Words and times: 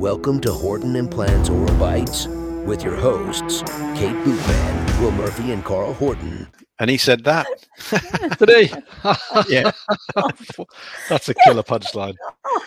Welcome 0.00 0.40
to 0.40 0.50
Horton 0.50 0.96
Implants 0.96 1.50
Oral 1.50 1.74
Bites 1.74 2.26
with 2.66 2.82
your 2.82 2.96
hosts, 2.96 3.62
Kate 3.96 4.14
Bootman, 4.24 5.00
Will 5.00 5.10
Murphy, 5.12 5.52
and 5.52 5.64
Carl 5.64 5.94
Horton. 5.94 6.48
And 6.78 6.88
he 6.88 6.96
said 6.96 7.24
that. 7.24 7.46
Did 8.38 8.48
he? 8.48 8.74
Yeah. 9.48 9.70
That's 11.08 11.28
a 11.28 11.34
killer 11.34 11.62
punchline. 11.62 12.14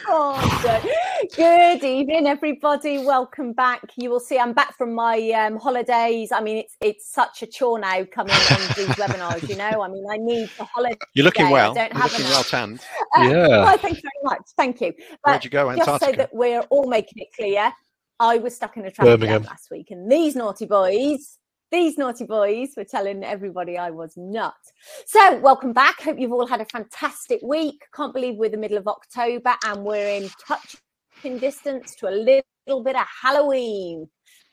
Oh, 0.08 0.60
good. 0.62 1.36
Good 1.36 1.84
evening, 1.84 2.28
everybody. 2.28 3.00
Welcome 3.00 3.54
back. 3.54 3.82
You 3.96 4.10
will 4.12 4.20
see 4.20 4.38
I'm 4.38 4.54
back 4.54 4.78
from 4.78 4.94
my 4.94 5.18
um, 5.32 5.58
holidays. 5.58 6.32
I 6.32 6.42
mean, 6.42 6.58
it's 6.58 6.76
it's 6.82 7.12
such 7.12 7.42
a 7.42 7.48
chore 7.48 7.80
now 7.80 8.04
coming 8.06 8.34
on 8.34 8.60
these 8.76 8.88
webinars. 8.90 9.48
You 9.50 9.56
know, 9.56 9.82
I 9.82 9.88
mean, 9.88 10.06
I 10.10 10.18
need 10.18 10.50
the 10.58 10.66
holiday. 10.66 10.98
You're 11.14 11.26
looking 11.26 11.48
I 11.48 11.52
well. 11.52 11.74
don't 11.74 11.92
You're 11.92 12.02
have 12.02 12.12
looking 12.12 12.26
enough. 12.26 12.36
well 12.36 12.44
tanned. 12.68 12.80
Uh, 13.18 13.22
Yeah. 13.24 13.48
Well, 13.48 13.78
thank 13.78 13.98
you 13.98 14.02
very 14.04 14.24
much. 14.36 14.42
Thank 14.58 14.82
you. 14.82 14.94
Where'd 15.24 15.44
you 15.44 15.50
go? 15.50 15.70
Antarctica? 15.72 15.92
just 16.00 16.06
so 16.06 16.12
that 16.18 16.30
we're 16.34 16.62
all 16.70 16.88
making 16.88 17.24
it 17.24 17.30
clear, 17.36 17.72
I 18.20 18.38
was 18.38 18.56
stuck 18.56 18.78
in 18.78 18.86
a 18.86 18.92
traffic 18.92 19.20
Birmingham. 19.20 19.42
jam 19.44 19.50
last 19.50 19.70
week, 19.72 19.92
and 19.92 20.12
these 20.12 20.36
naughty 20.36 20.66
boys, 20.66 21.38
these 21.72 21.98
naughty 21.98 22.26
boys, 22.26 22.70
were 22.78 22.84
telling 22.84 23.24
everybody 23.24 23.78
I 23.78 23.90
was 23.90 24.14
not. 24.16 24.56
So, 25.06 25.38
welcome 25.40 25.74
back. 25.74 26.02
Hope 26.02 26.20
you've 26.20 26.32
all 26.32 26.46
had 26.48 26.62
a 26.62 26.66
fantastic 26.66 27.42
week. 27.44 27.84
Can't 27.96 28.14
believe 28.14 28.36
we're 28.36 28.50
the 28.50 28.58
middle 28.58 28.78
of 28.78 28.88
October 28.88 29.56
and 29.66 29.84
we're 29.84 30.08
in 30.22 30.30
touching 30.48 31.40
distance 31.40 31.96
to 31.96 32.08
a 32.08 32.12
little 32.12 32.84
bit 32.84 32.96
of 32.96 33.06
Halloween. 33.22 34.08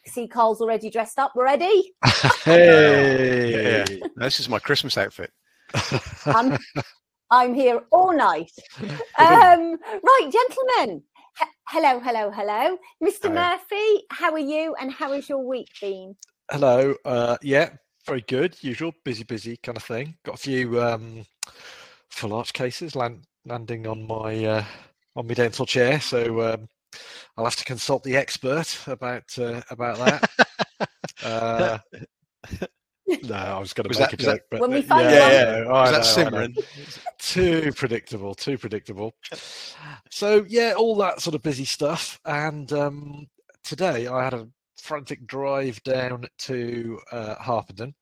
See, 0.07 0.27
Carl's 0.27 0.61
already 0.63 0.89
dressed 0.91 1.19
up. 1.19 1.33
We're 1.35 1.45
ready? 1.45 1.93
Hey. 2.45 3.85
Yeah, 3.87 4.07
This 4.17 4.41
is 4.41 4.49
my 4.49 4.59
Christmas 4.59 4.97
outfit. 4.97 5.31
I'm, 6.27 6.57
I'm 7.31 7.55
here 7.55 7.83
all 7.91 8.13
night. 8.17 8.51
Um, 9.19 9.77
right, 10.03 10.31
gentlemen. 10.33 11.03
H- 11.71 11.83
hello, 11.83 12.01
hello, 12.01 12.31
hello. 12.31 12.79
Mr. 13.03 13.25
Hello. 13.25 13.35
Murphy, 13.35 14.05
how 14.11 14.33
are 14.33 14.39
you 14.39 14.75
and 14.81 14.93
how 14.93 15.13
has 15.13 15.29
your 15.29 15.39
week 15.39 15.69
been? 15.81 16.17
Hello. 16.51 16.95
Uh, 17.05 17.37
yeah, 17.43 17.71
very 18.07 18.23
good. 18.23 18.57
Usual 18.63 18.93
busy, 19.05 19.25
busy 19.25 19.57
kind 19.57 19.77
of 19.77 19.85
thing. 19.85 20.17
Got 20.25 20.37
a 20.37 20.39
few 20.39 20.83
um, 20.83 21.25
full 22.11 22.33
arch 22.33 22.53
cases 22.53 22.97
land, 22.97 23.25
landing 23.45 23.87
on 23.87 24.07
my 24.07 24.45
uh, 24.45 24.65
on 25.17 25.27
my 25.27 25.35
dental 25.35 25.67
chair, 25.67 26.01
so 26.01 26.53
um, 26.53 26.69
I'll 27.37 27.45
have 27.45 27.57
to 27.57 27.65
consult 27.65 28.03
the 28.03 28.17
expert 28.17 28.79
about 28.87 29.39
uh, 29.39 29.61
about 29.71 29.99
that. 29.99 30.89
uh, 31.25 31.79
no, 33.23 33.35
I 33.35 33.59
was 33.59 33.73
going 33.73 33.85
to 33.85 33.89
Was 33.89 33.99
make 33.99 34.11
that- 34.11 34.15
a 34.15 34.17
was 34.17 34.27
that- 34.27 34.33
joke, 34.37 34.43
but 34.51 34.61
When 34.61 34.71
we 34.73 34.83
find 34.83 35.11
yeah, 35.11 35.21
one- 35.21 35.65
yeah, 35.67 35.73
I 35.73 35.81
Was 35.81 35.91
know, 35.91 35.93
that 35.93 35.99
know. 35.99 36.03
simmering? 36.03 36.57
too 37.19 37.73
predictable 37.77 38.35
too 38.35 38.57
predictable 38.59 39.15
so 40.11 40.45
yeah 40.49 40.73
all 40.77 40.97
that 40.97 41.21
sort 41.21 41.35
of 41.35 41.43
busy 41.43 41.65
stuff 41.67 42.19
and 42.25 42.73
um 42.73 43.27
today 43.63 44.07
i 44.09 44.25
had 44.25 44.33
a 44.35 44.49
frantic 44.79 45.27
drive 45.27 45.81
down 45.83 46.27
to 46.39 46.99
uh 47.13 47.35
harpenden 47.37 47.95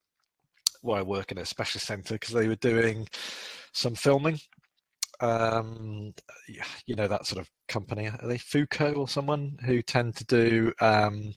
where 0.82 0.98
i 0.98 1.02
work 1.02 1.32
in 1.32 1.38
a 1.38 1.44
specialist 1.44 1.86
centre 1.88 2.14
because 2.14 2.32
they 2.32 2.46
were 2.48 2.54
doing 2.56 3.06
some 3.72 3.94
filming 3.96 4.38
um 5.20 6.14
you 6.86 6.94
know 6.94 7.08
that 7.08 7.26
sort 7.26 7.40
of 7.40 7.50
company 7.68 8.06
are 8.08 8.28
they 8.28 8.38
Foucault 8.38 8.94
or 8.94 9.08
someone 9.08 9.56
who 9.64 9.82
tend 9.82 10.14
to 10.16 10.24
do 10.26 10.72
um 10.80 11.34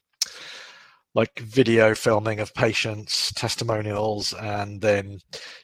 like 1.14 1.40
video 1.40 1.94
filming 1.94 2.40
of 2.40 2.54
patients 2.54 3.34
testimonials 3.34 4.34
and 4.34 4.80
then 4.82 5.20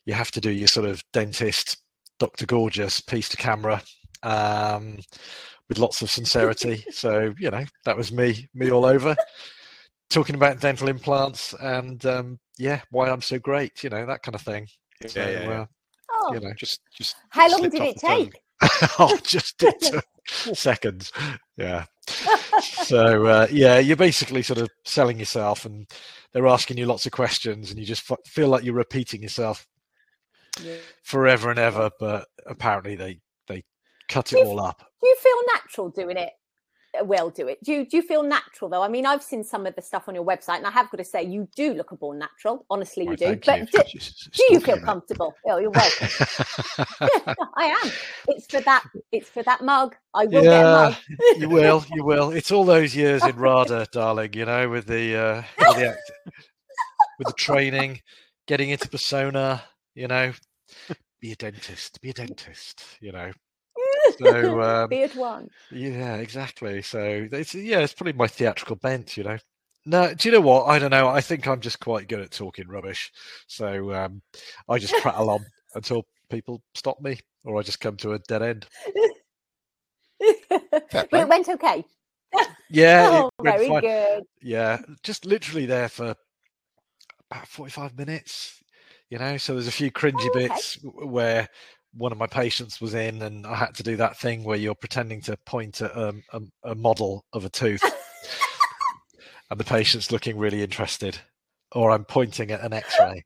you 0.05 0.13
have 0.13 0.31
to 0.31 0.41
do 0.41 0.51
your 0.51 0.67
sort 0.67 0.85
of 0.85 1.01
dentist 1.13 1.77
Dr. 2.19 2.45
Gorgeous 2.45 2.99
piece 2.99 3.29
to 3.29 3.37
camera 3.37 3.81
um, 4.23 4.97
with 5.69 5.77
lots 5.77 6.01
of 6.01 6.09
sincerity. 6.09 6.83
so 6.91 7.33
you 7.39 7.49
know 7.51 7.63
that 7.85 7.95
was 7.97 8.11
me, 8.11 8.49
me 8.53 8.71
all 8.71 8.85
over, 8.85 9.15
talking 10.09 10.35
about 10.35 10.59
dental 10.59 10.87
implants 10.89 11.53
and 11.61 12.05
um, 12.05 12.39
yeah, 12.57 12.81
why 12.91 13.09
I'm 13.09 13.21
so 13.21 13.39
great. 13.39 13.83
You 13.83 13.89
know 13.89 14.05
that 14.05 14.23
kind 14.23 14.35
of 14.35 14.41
thing. 14.41 14.67
So, 15.07 15.19
Yeah, 15.19 15.29
yeah, 15.29 15.41
yeah. 15.49 15.61
uh, 15.61 15.65
Oh, 16.09 16.33
you 16.33 16.39
know, 16.39 16.53
Just, 16.53 16.79
just. 16.95 17.15
how 17.29 17.49
long 17.51 17.69
did 17.69 17.81
it 17.81 17.97
take? 17.97 18.31
oh, 18.97 19.17
just 19.23 19.61
it 19.61 19.79
took 19.81 20.05
seconds. 20.55 21.11
Yeah. 21.57 21.85
So 22.61 23.25
uh, 23.25 23.47
yeah, 23.51 23.79
you're 23.79 23.97
basically 23.97 24.41
sort 24.41 24.59
of 24.59 24.69
selling 24.85 25.19
yourself, 25.19 25.65
and 25.65 25.87
they're 26.33 26.47
asking 26.47 26.77
you 26.77 26.85
lots 26.85 27.05
of 27.05 27.11
questions, 27.11 27.69
and 27.69 27.79
you 27.79 27.85
just 27.85 28.09
f- 28.09 28.17
feel 28.25 28.47
like 28.49 28.63
you're 28.63 28.73
repeating 28.73 29.21
yourself 29.21 29.67
forever 31.03 31.49
and 31.49 31.59
ever. 31.59 31.89
But 31.99 32.27
apparently, 32.45 32.95
they 32.95 33.19
they 33.47 33.63
cut 34.09 34.31
it 34.33 34.39
You've- 34.39 34.49
all 34.49 34.59
up. 34.59 34.79
Do 35.01 35.07
you 35.07 35.15
feel 35.21 35.53
natural 35.53 35.89
doing 35.89 36.17
it? 36.17 36.31
Well, 37.03 37.29
do 37.29 37.47
it. 37.47 37.63
Do 37.63 37.71
you, 37.71 37.85
do 37.85 37.97
you 37.97 38.03
feel 38.03 38.23
natural 38.23 38.69
though? 38.69 38.81
I 38.81 38.87
mean, 38.87 39.05
I've 39.05 39.23
seen 39.23 39.43
some 39.43 39.65
of 39.65 39.75
the 39.75 39.81
stuff 39.81 40.07
on 40.07 40.15
your 40.15 40.25
website, 40.25 40.57
and 40.57 40.67
I 40.67 40.71
have 40.71 40.89
got 40.89 40.97
to 40.97 41.03
say, 41.03 41.23
you 41.23 41.47
do 41.55 41.73
look 41.73 41.91
a 41.91 41.95
born 41.95 42.19
natural. 42.19 42.65
Honestly, 42.69 43.03
you 43.03 43.11
Why, 43.11 43.15
do. 43.15 43.39
But 43.45 43.59
you. 43.59 43.99
do, 43.99 43.99
do 44.31 44.43
you 44.51 44.59
feel 44.59 44.79
comfortable? 44.79 45.35
Oh, 45.45 45.57
you're 45.57 45.69
welcome. 45.69 46.07
I 47.57 47.65
am. 47.65 47.91
It's 48.29 48.47
for 48.47 48.61
that. 48.61 48.83
It's 49.11 49.29
for 49.29 49.43
that 49.43 49.63
mug. 49.63 49.95
I 50.13 50.25
will 50.25 50.43
get 50.43 50.61
a 50.61 50.63
mug. 50.63 50.95
you 51.37 51.49
will, 51.49 51.85
you 51.93 52.03
will. 52.03 52.31
It's 52.31 52.51
all 52.51 52.65
those 52.65 52.95
years 52.95 53.23
in 53.23 53.35
RADA, 53.35 53.87
darling. 53.91 54.33
You 54.33 54.45
know, 54.45 54.69
with 54.69 54.87
the 54.87 55.15
uh, 55.15 55.43
with 55.57 55.77
the 55.77 55.87
act, 55.89 56.11
with 57.19 57.27
the 57.27 57.33
training, 57.33 58.01
getting 58.47 58.69
into 58.69 58.89
persona. 58.89 59.63
You 59.95 60.07
know, 60.07 60.33
be 61.21 61.31
a 61.31 61.35
dentist, 61.35 61.99
be 62.01 62.11
a 62.11 62.13
dentist. 62.13 62.83
You 63.01 63.11
know, 63.11 63.31
so 64.19 64.61
um, 64.83 64.89
Beard 64.89 65.15
one. 65.15 65.49
yeah, 65.71 66.15
exactly. 66.15 66.81
So 66.81 67.27
it's 67.31 67.53
yeah, 67.55 67.79
it's 67.79 67.93
probably 67.93 68.13
my 68.13 68.27
theatrical 68.27 68.75
bent. 68.77 69.17
You 69.17 69.23
know. 69.23 69.37
No, 69.85 70.13
do 70.13 70.27
you 70.27 70.33
know 70.33 70.41
what? 70.41 70.65
I 70.65 70.79
don't 70.79 70.91
know. 70.91 71.07
I 71.07 71.21
think 71.21 71.47
I'm 71.47 71.61
just 71.61 71.79
quite 71.79 72.09
good 72.09 72.19
at 72.19 72.31
talking 72.31 72.67
rubbish. 72.67 73.11
So 73.47 73.93
um, 73.93 74.21
I 74.67 74.79
just 74.79 74.93
prattle 75.01 75.29
on 75.29 75.45
until 75.75 76.03
people 76.29 76.61
stop 76.75 76.99
me, 77.01 77.19
or 77.45 77.57
I 77.57 77.61
just 77.61 77.79
come 77.79 77.95
to 77.97 78.11
a 78.13 78.19
dead 78.19 78.41
end. 78.41 78.65
but 80.91 81.13
it 81.13 81.27
went 81.27 81.47
okay. 81.47 81.85
Yeah, 82.69 83.07
oh, 83.09 83.29
went 83.41 83.57
very 83.57 83.69
fine. 83.69 83.81
good. 83.81 84.23
Yeah, 84.41 84.79
just 85.03 85.25
literally 85.25 85.65
there 85.65 85.87
for 85.87 86.15
about 87.31 87.47
45 87.47 87.97
minutes, 87.97 88.61
you 89.09 89.17
know. 89.19 89.37
So 89.37 89.53
there's 89.53 89.67
a 89.67 89.71
few 89.71 89.91
cringy 89.91 90.15
Oh, 90.25 90.29
okay. 90.35 90.47
bits 90.47 90.77
where 90.83 91.47
one 91.97 92.11
of 92.11 92.17
my 92.17 92.27
patients 92.27 92.79
was 92.79 92.93
in, 92.93 93.21
and 93.21 93.45
I 93.45 93.55
had 93.55 93.73
to 93.75 93.83
do 93.83 93.95
that 93.97 94.17
thing 94.17 94.43
where 94.43 94.57
you're 94.57 94.75
pretending 94.75 95.21
to 95.21 95.37
point 95.45 95.81
at 95.81 95.95
um, 95.97 96.23
a, 96.31 96.41
a 96.63 96.75
model 96.75 97.25
of 97.33 97.45
a 97.45 97.49
tooth, 97.49 97.83
and 99.49 99.59
the 99.59 99.63
patient's 99.63 100.11
looking 100.11 100.37
really 100.37 100.61
interested, 100.61 101.17
or 101.73 101.91
I'm 101.91 102.05
pointing 102.05 102.51
at 102.51 102.61
an 102.61 102.73
x 102.73 102.95
ray. 102.99 103.23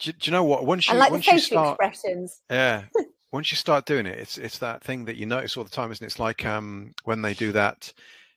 Do, 0.00 0.12
do 0.12 0.18
you 0.30 0.32
know 0.32 0.44
what? 0.44 0.66
Once 0.66 0.88
you, 0.88 0.92
I 0.92 0.94
you 0.94 1.00
like 1.00 1.08
the 1.10 1.14
once 1.14 1.26
you 1.26 1.32
facial 1.34 1.56
start, 1.58 1.78
expressions. 1.80 2.40
yeah, 2.50 2.82
once 3.32 3.50
you 3.50 3.56
start 3.56 3.86
doing 3.86 4.06
it, 4.06 4.18
it's 4.18 4.38
it's 4.38 4.58
that 4.58 4.82
thing 4.82 5.04
that 5.04 5.16
you 5.16 5.26
notice 5.26 5.56
all 5.56 5.64
the 5.64 5.70
time, 5.70 5.92
isn't 5.92 6.04
it? 6.04 6.08
It's 6.08 6.18
like 6.18 6.44
um 6.44 6.92
when 7.04 7.22
they 7.22 7.34
do 7.34 7.52
that. 7.52 7.92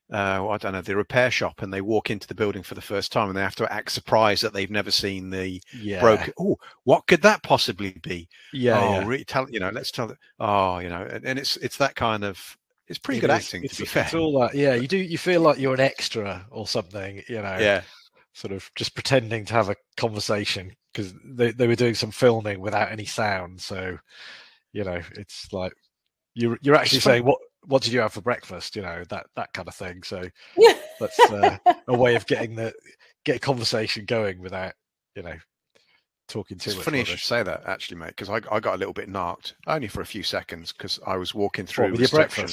Uh, 0.10 0.40
well, 0.42 0.52
I 0.52 0.58
don't 0.58 0.72
know 0.72 0.82
the 0.82 0.96
repair 0.96 1.30
shop, 1.30 1.62
and 1.62 1.74
they 1.74 1.82
walk 1.82 2.10
into 2.10 2.28
the 2.28 2.36
building 2.36 2.64
for 2.64 2.76
the 2.76 2.82
first 2.82 3.12
time, 3.12 3.28
and 3.28 3.38
they 3.38 3.42
have 3.42 3.56
to 3.58 3.72
act 3.72 3.92
surprised 3.92 4.42
that 4.44 4.54
they've 4.54 4.72
never 4.72 4.92
seen 4.92 5.30
the 5.30 5.62
Yeah. 5.74 6.00
broken. 6.00 6.34
Oh, 6.40 6.58
what 6.86 7.08
could 7.08 7.22
that 7.24 7.44
possibly 7.44 7.92
be? 8.02 8.30
Yeah. 8.54 8.80
oh, 9.06 9.10
yeah. 9.10 9.24
tell 9.28 9.50
you 9.50 9.60
know, 9.60 9.70
let's 9.70 9.92
tell 9.92 10.10
it. 10.10 10.18
Oh, 10.40 10.80
you 10.80 10.90
know, 10.90 11.02
and, 11.02 11.26
and 11.26 11.38
it's 11.40 11.58
it's 11.58 11.78
that 11.78 11.96
kind 11.96 12.24
of. 12.24 12.58
It's 12.88 13.00
pretty 13.00 13.18
It 13.18 13.22
good 13.22 13.32
is. 13.32 13.36
acting, 13.46 13.68
to 13.68 13.76
be 13.76 13.86
fair. 13.86 14.04
it's 14.06 14.14
all 14.14 14.40
that. 14.40 14.56
Yeah, 14.56 14.76
you 14.76 14.88
do. 14.88 14.96
You 14.98 15.18
feel 15.18 15.42
like 15.42 15.60
you're 15.60 15.74
an 15.74 15.82
extra 15.82 16.46
or 16.52 16.68
something. 16.68 17.22
You 17.28 17.42
know. 17.42 17.58
yeah, 17.60 17.82
sort 18.32 18.54
of 18.54 18.72
just 18.76 18.94
pretending 18.96 19.44
to 19.46 19.54
have 19.56 19.68
a 19.70 19.76
conversation 19.98 20.72
because 20.94 21.14
they, 21.26 21.52
they 21.52 21.68
were 21.68 21.76
doing 21.76 21.96
some 21.96 22.12
filming 22.12 22.60
without 22.60 22.92
any 22.92 23.06
sound 23.06 23.60
so 23.60 23.98
you 24.74 24.84
know 24.84 25.00
it's 25.16 25.52
like 25.52 25.74
you're 26.36 26.58
you're 26.62 26.76
actually 26.76 27.00
saying 27.00 27.24
what 27.26 27.40
what 27.68 27.84
did 27.84 27.94
you 27.94 28.00
have 28.00 28.14
for 28.14 28.22
breakfast? 28.22 28.76
You 28.76 28.82
know 28.82 29.04
that 29.10 29.28
that 29.36 29.54
kind 29.54 29.68
of 29.68 29.76
thing. 29.76 30.04
So 30.04 30.24
that's 31.00 31.20
uh, 31.20 31.58
a 31.88 31.96
way 31.96 32.16
of 32.16 32.26
getting 32.26 32.56
the 32.56 32.74
get 33.26 33.36
a 33.36 33.40
conversation 33.40 34.06
going 34.06 34.42
without 34.42 34.74
you 35.16 35.24
know 35.24 35.36
talking 36.28 36.58
too 36.58 36.72
it's 36.72 36.78
much 36.78 36.86
funny 36.86 37.00
you 37.00 37.06
should 37.06 37.20
say 37.20 37.44
that 37.44 37.64
actually, 37.66 37.98
mate, 37.98 38.08
because 38.08 38.30
I, 38.30 38.42
I 38.52 38.60
got 38.60 38.76
a 38.76 38.78
little 38.78 38.94
bit 38.94 39.10
narked 39.10 39.56
only 39.68 39.88
for 39.88 40.02
a 40.02 40.06
few 40.06 40.24
seconds 40.24 40.72
because 40.72 41.00
I 41.06 41.18
was 41.18 41.34
walking 41.34 41.66
through 41.66 41.92
what, 41.92 42.00
reception. 42.00 42.50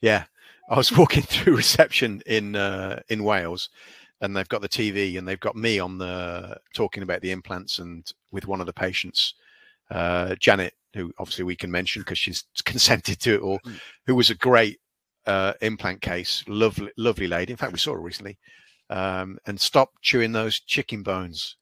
Yeah, 0.00 0.24
I 0.68 0.76
was 0.76 0.92
walking 0.96 1.22
through 1.22 1.56
reception 1.56 2.22
in 2.26 2.56
uh, 2.56 3.00
in 3.08 3.24
Wales, 3.24 3.68
and 4.20 4.36
they've 4.36 4.48
got 4.48 4.62
the 4.62 4.68
TV 4.68 5.18
and 5.18 5.26
they've 5.26 5.40
got 5.40 5.56
me 5.56 5.78
on 5.78 5.98
the 5.98 6.56
talking 6.74 7.02
about 7.02 7.20
the 7.20 7.30
implants 7.30 7.78
and 7.78 8.10
with 8.32 8.46
one 8.46 8.60
of 8.60 8.66
the 8.66 8.72
patients, 8.72 9.34
uh, 9.90 10.34
Janet, 10.36 10.74
who 10.94 11.12
obviously 11.18 11.44
we 11.44 11.56
can 11.56 11.70
mention 11.70 12.02
because 12.02 12.18
she's 12.18 12.44
consented 12.64 13.20
to 13.20 13.34
it 13.34 13.40
all, 13.40 13.58
Mm. 13.66 13.78
who 14.06 14.14
was 14.14 14.30
a 14.30 14.34
great 14.34 14.78
uh, 15.26 15.52
implant 15.60 16.00
case, 16.00 16.42
lovely 16.48 16.90
lovely 16.96 17.26
lady. 17.28 17.52
In 17.52 17.56
fact, 17.56 17.72
we 17.72 17.78
saw 17.78 17.92
her 17.92 18.00
recently, 18.00 18.38
um, 18.88 19.38
and 19.46 19.60
stop 19.60 19.90
chewing 20.02 20.32
those 20.32 20.60
chicken 20.60 21.02
bones. 21.02 21.56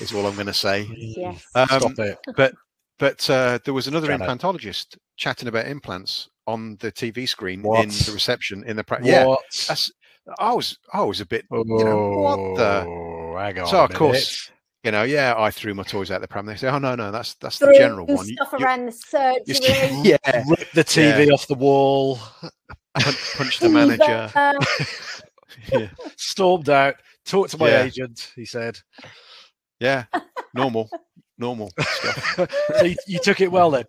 Is 0.00 0.12
all 0.12 0.26
I'm 0.26 0.34
going 0.34 0.46
to 0.46 0.52
say. 0.52 0.86
Yes. 0.94 1.42
Um, 1.54 1.66
stop 1.68 1.98
it 1.98 2.18
but 2.36 2.52
but 2.98 3.30
uh, 3.30 3.58
there 3.64 3.72
was 3.74 3.86
another 3.86 4.06
Janet. 4.08 4.28
implantologist 4.28 4.96
chatting 5.16 5.48
about 5.48 5.66
implants 5.66 6.28
on 6.46 6.76
the 6.80 6.92
TV 6.92 7.26
screen 7.28 7.60
in 7.60 7.88
the 7.88 8.10
reception 8.12 8.62
in 8.64 8.76
the 8.76 8.84
practice. 8.84 9.08
yeah. 9.10 9.24
What? 9.24 9.40
That's 9.68 9.90
I 10.38 10.52
was 10.52 10.76
I 10.92 11.02
was 11.02 11.20
a 11.22 11.26
bit 11.26 11.46
Oh, 11.50 11.64
you 11.66 11.84
know 11.84 12.08
what 12.18 12.56
the 12.58 13.38
hang 13.40 13.58
on. 13.60 13.66
So, 13.68 13.78
a 13.80 13.84
of 13.84 13.94
course, 13.94 14.50
minute. 14.50 14.55
You 14.86 14.92
know 14.92 15.02
yeah 15.02 15.34
I 15.36 15.50
threw 15.50 15.74
my 15.74 15.82
toys 15.82 16.10
out 16.12 16.20
the 16.20 16.28
pram. 16.28 16.46
They 16.46 16.54
say 16.54 16.68
oh 16.68 16.78
no 16.78 16.94
no 16.94 17.10
that's 17.10 17.34
that's 17.34 17.58
Threw 17.58 17.68
the 17.72 17.74
general 17.78 18.06
one. 18.06 18.24
Stuff 18.24 18.54
you- 18.58 18.64
around 18.64 18.86
the 18.86 19.42
you- 19.46 19.54
surgery. 19.54 20.00
yeah, 20.04 20.44
rip 20.48 20.70
the 20.72 20.84
TV 20.84 21.30
off 21.32 21.48
the 21.48 21.54
wall, 21.54 22.18
punch, 22.98 23.34
punch 23.36 23.58
the 23.58 23.68
manager. 23.68 24.30
Yeah, 25.72 25.88
stormed 26.16 26.68
out, 26.68 26.96
talked 27.24 27.50
to 27.52 27.58
my 27.58 27.68
Yeah. 27.68 27.82
agent. 27.84 28.30
He 28.36 28.44
said, 28.44 28.78
yeah, 29.80 30.04
normal, 30.54 30.88
normal 31.38 31.70
stuff. 31.80 32.48
so 32.76 32.84
you, 32.84 32.94
you 33.08 33.18
took 33.18 33.40
it 33.40 33.50
well 33.50 33.70
then. 33.70 33.84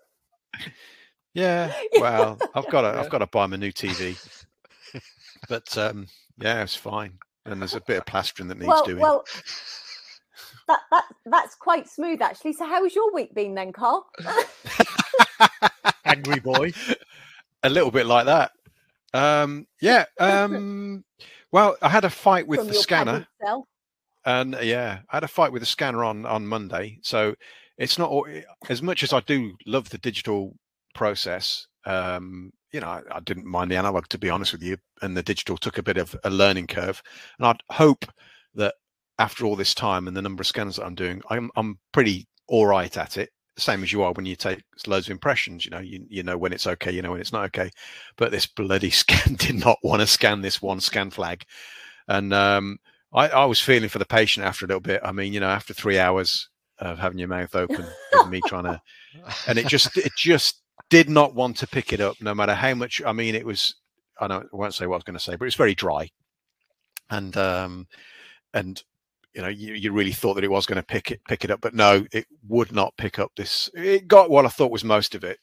Yeah, 1.36 1.72
well, 2.00 2.40
I've 2.56 2.68
got 2.70 2.82
to 2.82 3.00
I've 3.00 3.10
got 3.12 3.20
to 3.20 3.28
buy 3.28 3.46
my 3.46 3.58
new 3.58 3.72
TV, 3.72 4.18
but 5.50 5.78
um, 5.78 6.08
yeah, 6.40 6.64
it's 6.64 6.76
fine. 6.76 7.20
And 7.46 7.62
there's 7.62 7.76
a 7.76 7.82
bit 7.82 7.98
of 7.98 8.06
plastering 8.08 8.48
that 8.50 8.58
needs 8.58 8.68
well, 8.70 8.86
doing. 8.86 9.00
well, 9.00 9.24
that, 10.68 10.80
that 10.92 11.06
that's 11.26 11.56
quite 11.56 11.88
smooth 11.88 12.22
actually. 12.22 12.54
So, 12.54 12.66
how 12.66 12.84
has 12.84 12.96
your 12.96 13.14
week 13.14 13.34
been 13.34 13.56
then, 13.56 13.72
Carl? 13.72 14.06
Angry 16.06 16.40
boy. 16.40 16.72
a 17.64 17.70
little 17.70 17.92
bit 17.92 18.06
like 18.06 18.26
that. 18.26 18.52
Um, 19.14 19.68
yeah. 19.82 20.06
Um, 20.20 21.04
well, 21.52 21.78
I 21.82 21.90
had 21.90 22.04
a 22.06 22.10
fight 22.10 22.48
with 22.48 22.60
From 22.60 22.68
the 22.68 22.74
scanner. 22.74 23.28
and 24.26 24.56
uh, 24.56 24.60
yeah, 24.60 25.00
I 25.10 25.16
had 25.16 25.24
a 25.24 25.30
fight 25.30 25.52
with 25.54 25.62
the 25.62 25.66
scanner 25.68 26.04
on 26.04 26.26
on 26.26 26.46
Monday. 26.48 27.00
So 27.04 27.36
it's 27.78 27.98
not 27.98 28.12
as 28.70 28.82
much 28.82 29.04
as 29.04 29.14
I 29.14 29.22
do 29.22 29.54
love 29.66 29.90
the 29.90 29.98
digital 29.98 30.56
process. 30.94 31.68
Um, 31.86 32.52
you 32.74 32.82
know, 32.82 32.88
I, 32.88 33.02
I 33.12 33.20
didn't 33.22 33.46
mind 33.46 33.72
the 33.72 33.78
analog 33.78 34.08
to 34.10 34.18
be 34.18 34.30
honest 34.30 34.52
with 34.52 34.62
you, 34.64 34.78
and 35.02 35.16
the 35.16 35.24
digital 35.24 35.58
took 35.58 35.78
a 35.78 35.84
bit 35.84 35.98
of 35.98 36.16
a 36.24 36.30
learning 36.30 36.68
curve. 36.68 37.02
And 37.40 37.48
I'd 37.48 37.62
hope 37.72 38.06
that 38.56 38.76
after 39.20 39.46
all 39.46 39.56
this 39.56 39.74
time 39.74 40.08
and 40.08 40.16
the 40.16 40.22
number 40.22 40.42
of 40.42 40.48
scans 40.48 40.76
that 40.76 40.86
I'm 40.86 40.96
doing, 40.96 41.22
I'm 41.30 41.50
I'm 41.56 41.80
pretty 41.92 42.28
all 42.48 42.66
right 42.66 42.96
at 42.96 43.18
it. 43.18 43.30
Same 43.58 43.82
as 43.82 43.92
you 43.92 44.04
are 44.04 44.14
when 44.14 44.26
you 44.26 44.36
take 44.36 44.62
loads 44.86 45.08
of 45.08 45.12
impressions. 45.12 45.66
You 45.66 45.72
know, 45.72 45.80
you 45.80 46.06
you 46.10 46.24
know 46.24 46.38
when 46.38 46.54
it's 46.54 46.68
okay, 46.68 46.92
you 46.92 47.02
know 47.02 47.12
when 47.12 47.22
it's 47.22 47.34
not 47.34 47.46
okay. 47.46 47.70
But 48.16 48.32
this 48.32 48.46
bloody 48.46 48.90
scan 48.92 49.36
did 49.36 49.56
not 49.56 49.80
want 49.84 50.02
to 50.02 50.08
scan 50.08 50.42
this 50.42 50.62
one 50.62 50.80
scan 50.80 51.10
flag, 51.10 51.44
and 52.08 52.34
um, 52.34 52.78
I, 53.14 53.30
I 53.30 53.46
was 53.46 53.60
feeling 53.60 53.90
for 53.90 54.00
the 54.00 54.06
patient 54.06 54.46
after 54.46 54.66
a 54.66 54.68
little 54.68 54.82
bit. 54.82 55.02
I 55.04 55.12
mean, 55.12 55.34
you 55.34 55.40
know, 55.40 55.50
after 55.50 55.74
three 55.74 56.00
hours 56.00 56.50
of 56.80 57.00
having 57.00 57.20
your 57.20 57.28
mouth 57.28 57.56
open, 57.56 57.86
with 58.14 58.30
me 58.30 58.42
trying 58.46 58.66
to, 58.66 58.82
and 59.48 59.58
it 59.58 59.68
just, 59.68 59.98
it 59.98 60.12
just 60.16 60.62
did 60.90 61.10
not 61.10 61.34
want 61.34 61.58
to 61.58 61.68
pick 61.68 61.94
it 61.94 62.02
up, 62.02 62.22
no 62.22 62.36
matter 62.36 62.54
how 62.54 62.74
much. 62.76 63.02
I 63.06 63.14
mean, 63.14 63.36
it 63.36 63.46
was, 63.46 63.76
I 64.20 64.28
don't, 64.28 64.48
I 64.54 64.56
won't 64.56 64.74
say 64.74 64.86
what 64.86 64.96
I 64.96 64.98
was 64.98 65.04
going 65.04 65.18
to 65.18 65.24
say, 65.24 65.32
but 65.32 65.46
it 65.46 65.48
was 65.48 65.56
very 65.56 65.76
dry, 65.76 66.10
and 67.10 67.36
um, 67.38 67.88
and 68.54 68.84
you 69.38 69.44
know, 69.44 69.48
you, 69.50 69.74
you 69.76 69.92
really 69.94 70.12
thought 70.12 70.34
that 70.34 70.44
it 70.44 70.52
was 70.52 70.66
going 70.66 70.82
to 70.82 70.86
pick 70.86 71.12
it, 71.12 71.22
pick 71.30 71.46
it 71.46 71.52
up, 71.52 71.62
but 71.62 71.74
no, 71.76 72.06
it 72.12 72.26
would 72.50 72.72
not 72.74 72.92
pick 72.98 73.20
up 73.20 73.32
this. 73.38 73.70
It 73.76 74.08
got 74.08 74.30
what 74.32 74.46
I 74.46 74.50
thought 74.50 74.72
was 74.72 74.84
most 74.84 75.16
of 75.16 75.24
it, 75.24 75.38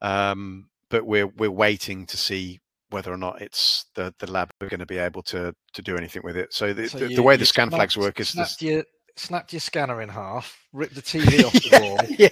um, 0.00 0.68
but 0.90 1.06
we're 1.06 1.26
we're 1.26 1.50
waiting 1.50 2.06
to 2.06 2.16
see 2.16 2.60
whether 2.90 3.12
or 3.12 3.18
not 3.18 3.42
it's 3.42 3.84
the 3.94 4.14
the 4.18 4.30
lab 4.30 4.50
are 4.62 4.68
going 4.68 4.80
to 4.80 4.86
be 4.86 4.98
able 4.98 5.22
to 5.24 5.54
to 5.74 5.82
do 5.82 5.96
anything 5.96 6.22
with 6.24 6.36
it. 6.36 6.52
So 6.54 6.72
the, 6.72 6.88
So 6.88 6.98
the, 6.98 7.10
you- 7.10 7.16
the 7.16 7.22
way 7.22 7.36
the 7.36 7.44
scan 7.46 7.70
flags 7.70 7.96
work 7.96 8.18
is 8.20 8.32
this. 8.32 8.56
snapped 8.56 8.62
your 8.62 8.84
snapped 9.16 9.52
your 9.52 9.60
scanner 9.60 10.00
in 10.00 10.08
half, 10.08 10.56
ripped 10.72 10.94
the 10.94 11.02
TV 11.02 11.44
off 11.44 11.52
the 11.52 11.80
wall. 11.82 11.98
yeah. 12.18 12.28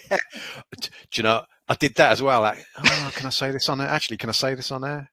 Do 0.80 0.88
you 1.14 1.22
know? 1.24 1.44
I 1.68 1.74
did 1.74 1.94
that 1.96 2.12
as 2.12 2.22
well. 2.22 2.40
Like, 2.42 2.64
oh, 2.78 3.10
can 3.14 3.26
I 3.26 3.30
say 3.30 3.50
this 3.50 3.68
on 3.68 3.78
there? 3.78 3.88
Actually, 3.88 4.18
can 4.18 4.28
I 4.30 4.32
say 4.32 4.54
this 4.54 4.70
on 4.70 4.80
there? 4.82 5.10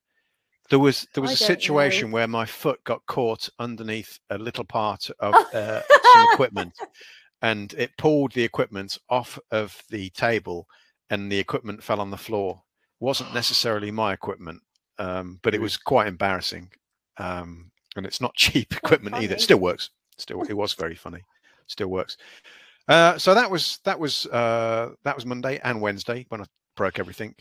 There 0.69 0.79
was 0.79 1.07
there 1.13 1.21
was 1.21 1.31
I 1.31 1.33
a 1.33 1.37
don't 1.37 1.49
know. 1.49 1.55
situation 1.55 2.11
where 2.11 2.27
my 2.27 2.45
foot 2.45 2.83
got 2.83 3.05
caught 3.05 3.49
underneath 3.59 4.19
a 4.29 4.37
little 4.37 4.63
part 4.63 5.09
of 5.19 5.33
uh, 5.53 5.81
some 6.13 6.27
equipment, 6.33 6.73
and 7.41 7.73
it 7.73 7.91
pulled 7.97 8.31
the 8.33 8.43
equipment 8.43 8.97
off 9.09 9.37
of 9.51 9.81
the 9.89 10.09
table, 10.11 10.67
and 11.09 11.31
the 11.31 11.39
equipment 11.39 11.83
fell 11.83 11.99
on 11.99 12.11
the 12.11 12.17
floor. 12.17 12.61
wasn't 12.99 13.33
necessarily 13.33 13.91
my 13.91 14.13
equipment, 14.13 14.61
um, 14.99 15.39
but 15.43 15.53
it 15.53 15.61
was 15.61 15.77
quite 15.77 16.07
embarrassing. 16.07 16.71
Um, 17.17 17.71
and 17.95 18.05
it's 18.05 18.21
not 18.21 18.33
cheap 18.35 18.73
equipment 18.75 19.15
either. 19.17 19.35
It 19.35 19.41
still 19.41 19.59
works. 19.59 19.89
Still, 20.17 20.41
it 20.43 20.53
was 20.53 20.73
very 20.73 20.95
funny. 20.95 21.21
Still 21.67 21.87
works. 21.89 22.17
Uh, 22.87 23.17
so 23.17 23.33
that 23.33 23.49
was 23.49 23.79
that 23.85 23.99
was 23.99 24.25
uh, 24.27 24.91
that 25.03 25.15
was 25.15 25.25
Monday 25.25 25.59
and 25.63 25.81
Wednesday 25.81 26.25
when 26.29 26.41
I 26.41 26.45
broke 26.75 26.99
everything, 26.99 27.35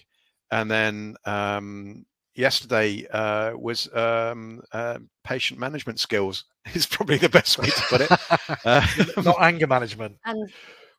and 0.50 0.70
then 0.70 1.16
um, 1.24 2.06
yesterday 2.34 3.06
uh, 3.12 3.56
was 3.56 3.92
um, 3.94 4.62
uh, 4.72 4.98
patient 5.24 5.58
management 5.60 6.00
skills. 6.00 6.44
Is 6.74 6.86
probably 6.86 7.18
the 7.18 7.28
best 7.28 7.58
way 7.58 7.66
to 7.68 7.82
put 7.88 8.00
it. 8.02 8.10
Uh, 8.64 8.86
Not 9.24 9.36
anger 9.40 9.66
management. 9.66 10.16
And 10.24 10.48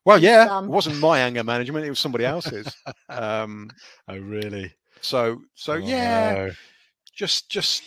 well, 0.06 0.22
yeah, 0.22 0.48
Um, 0.50 0.66
it 0.66 0.72
wasn't 0.72 1.00
my 1.00 1.20
anger 1.20 1.44
management; 1.44 1.86
it 1.86 1.90
was 1.90 2.00
somebody 2.00 2.26
else's. 2.26 2.68
Um, 3.10 3.70
Oh, 4.10 4.18
really? 4.18 4.74
so, 5.02 5.40
so 5.56 5.74
Oh, 5.74 5.78
yeah, 5.78 6.34
no. 6.34 6.52
just 7.16 7.50
just 7.50 7.84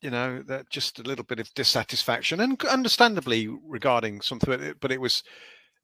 you 0.00 0.10
know 0.10 0.42
that 0.46 0.68
just 0.70 1.00
a 1.00 1.02
little 1.02 1.24
bit 1.24 1.40
of 1.40 1.52
dissatisfaction 1.54 2.40
and 2.40 2.62
understandably 2.66 3.48
regarding 3.66 4.20
something 4.20 4.50
but 4.50 4.60
it, 4.60 4.76
but 4.80 4.92
it 4.92 5.00
was 5.00 5.22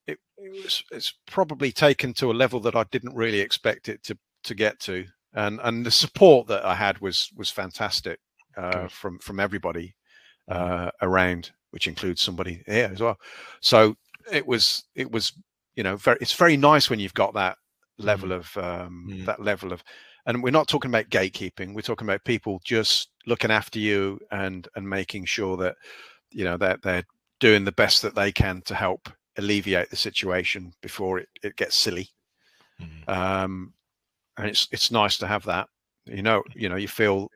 it, 0.06 0.18
it 0.36 0.52
was 0.62 0.84
it's 0.92 1.14
probably 1.26 1.72
taken 1.72 2.12
to 2.14 2.30
a 2.30 2.34
level 2.34 2.60
that 2.60 2.76
I 2.76 2.84
didn't 2.92 3.16
really 3.16 3.40
expect 3.40 3.88
it 3.88 4.02
to 4.04 4.18
to 4.44 4.54
get 4.54 4.78
to 4.80 5.06
and 5.34 5.60
and 5.62 5.84
the 5.86 5.90
support 5.90 6.46
that 6.48 6.64
I 6.64 6.74
had 6.74 6.98
was 7.00 7.30
was 7.36 7.50
fantastic 7.50 8.18
uh, 8.56 8.88
from 8.88 9.18
from 9.18 9.40
everybody 9.40 9.94
uh, 10.48 10.90
around 11.00 11.52
which 11.70 11.88
includes 11.88 12.20
somebody 12.20 12.62
here 12.66 12.90
as 12.92 13.00
well. 13.00 13.18
So 13.60 13.96
it 14.30 14.46
was 14.46 14.84
it 14.94 15.10
was 15.10 15.32
you 15.74 15.82
know 15.82 15.96
very 15.96 16.18
it's 16.20 16.34
very 16.34 16.56
nice 16.56 16.90
when 16.90 17.00
you've 17.00 17.14
got 17.14 17.32
that 17.34 17.56
level 17.98 18.32
of 18.32 18.54
um, 18.56 19.06
Mm. 19.08 19.26
that 19.26 19.40
level 19.42 19.72
of 19.72 19.82
and 20.26 20.42
we're 20.42 20.50
not 20.50 20.68
talking 20.68 20.90
about 20.90 21.08
gatekeeping 21.10 21.74
we're 21.74 21.80
talking 21.82 22.06
about 22.06 22.24
people 22.24 22.60
just 22.64 23.08
looking 23.26 23.50
after 23.50 23.78
you 23.78 24.18
and 24.30 24.68
and 24.76 24.88
making 24.88 25.24
sure 25.24 25.56
that 25.56 25.76
you 26.30 26.44
know 26.44 26.56
that 26.58 26.82
they're 26.82 27.04
doing 27.40 27.64
the 27.64 27.72
best 27.72 28.02
that 28.02 28.14
they 28.14 28.30
can 28.32 28.60
to 28.62 28.74
help 28.74 29.08
alleviate 29.38 29.88
the 29.90 29.96
situation 29.96 30.72
before 30.82 31.18
it, 31.18 31.28
it 31.42 31.56
gets 31.56 31.74
silly. 31.76 32.08
Mm. 32.80 33.08
um 33.08 33.72
and 34.38 34.46
it's 34.48 34.68
it's 34.72 34.90
nice 34.90 35.18
to 35.18 35.26
have 35.26 35.44
that. 35.44 35.68
You 36.06 36.22
know 36.22 36.42
you 36.54 36.68
know 36.68 36.76
you 36.76 36.88
feel 36.88 37.28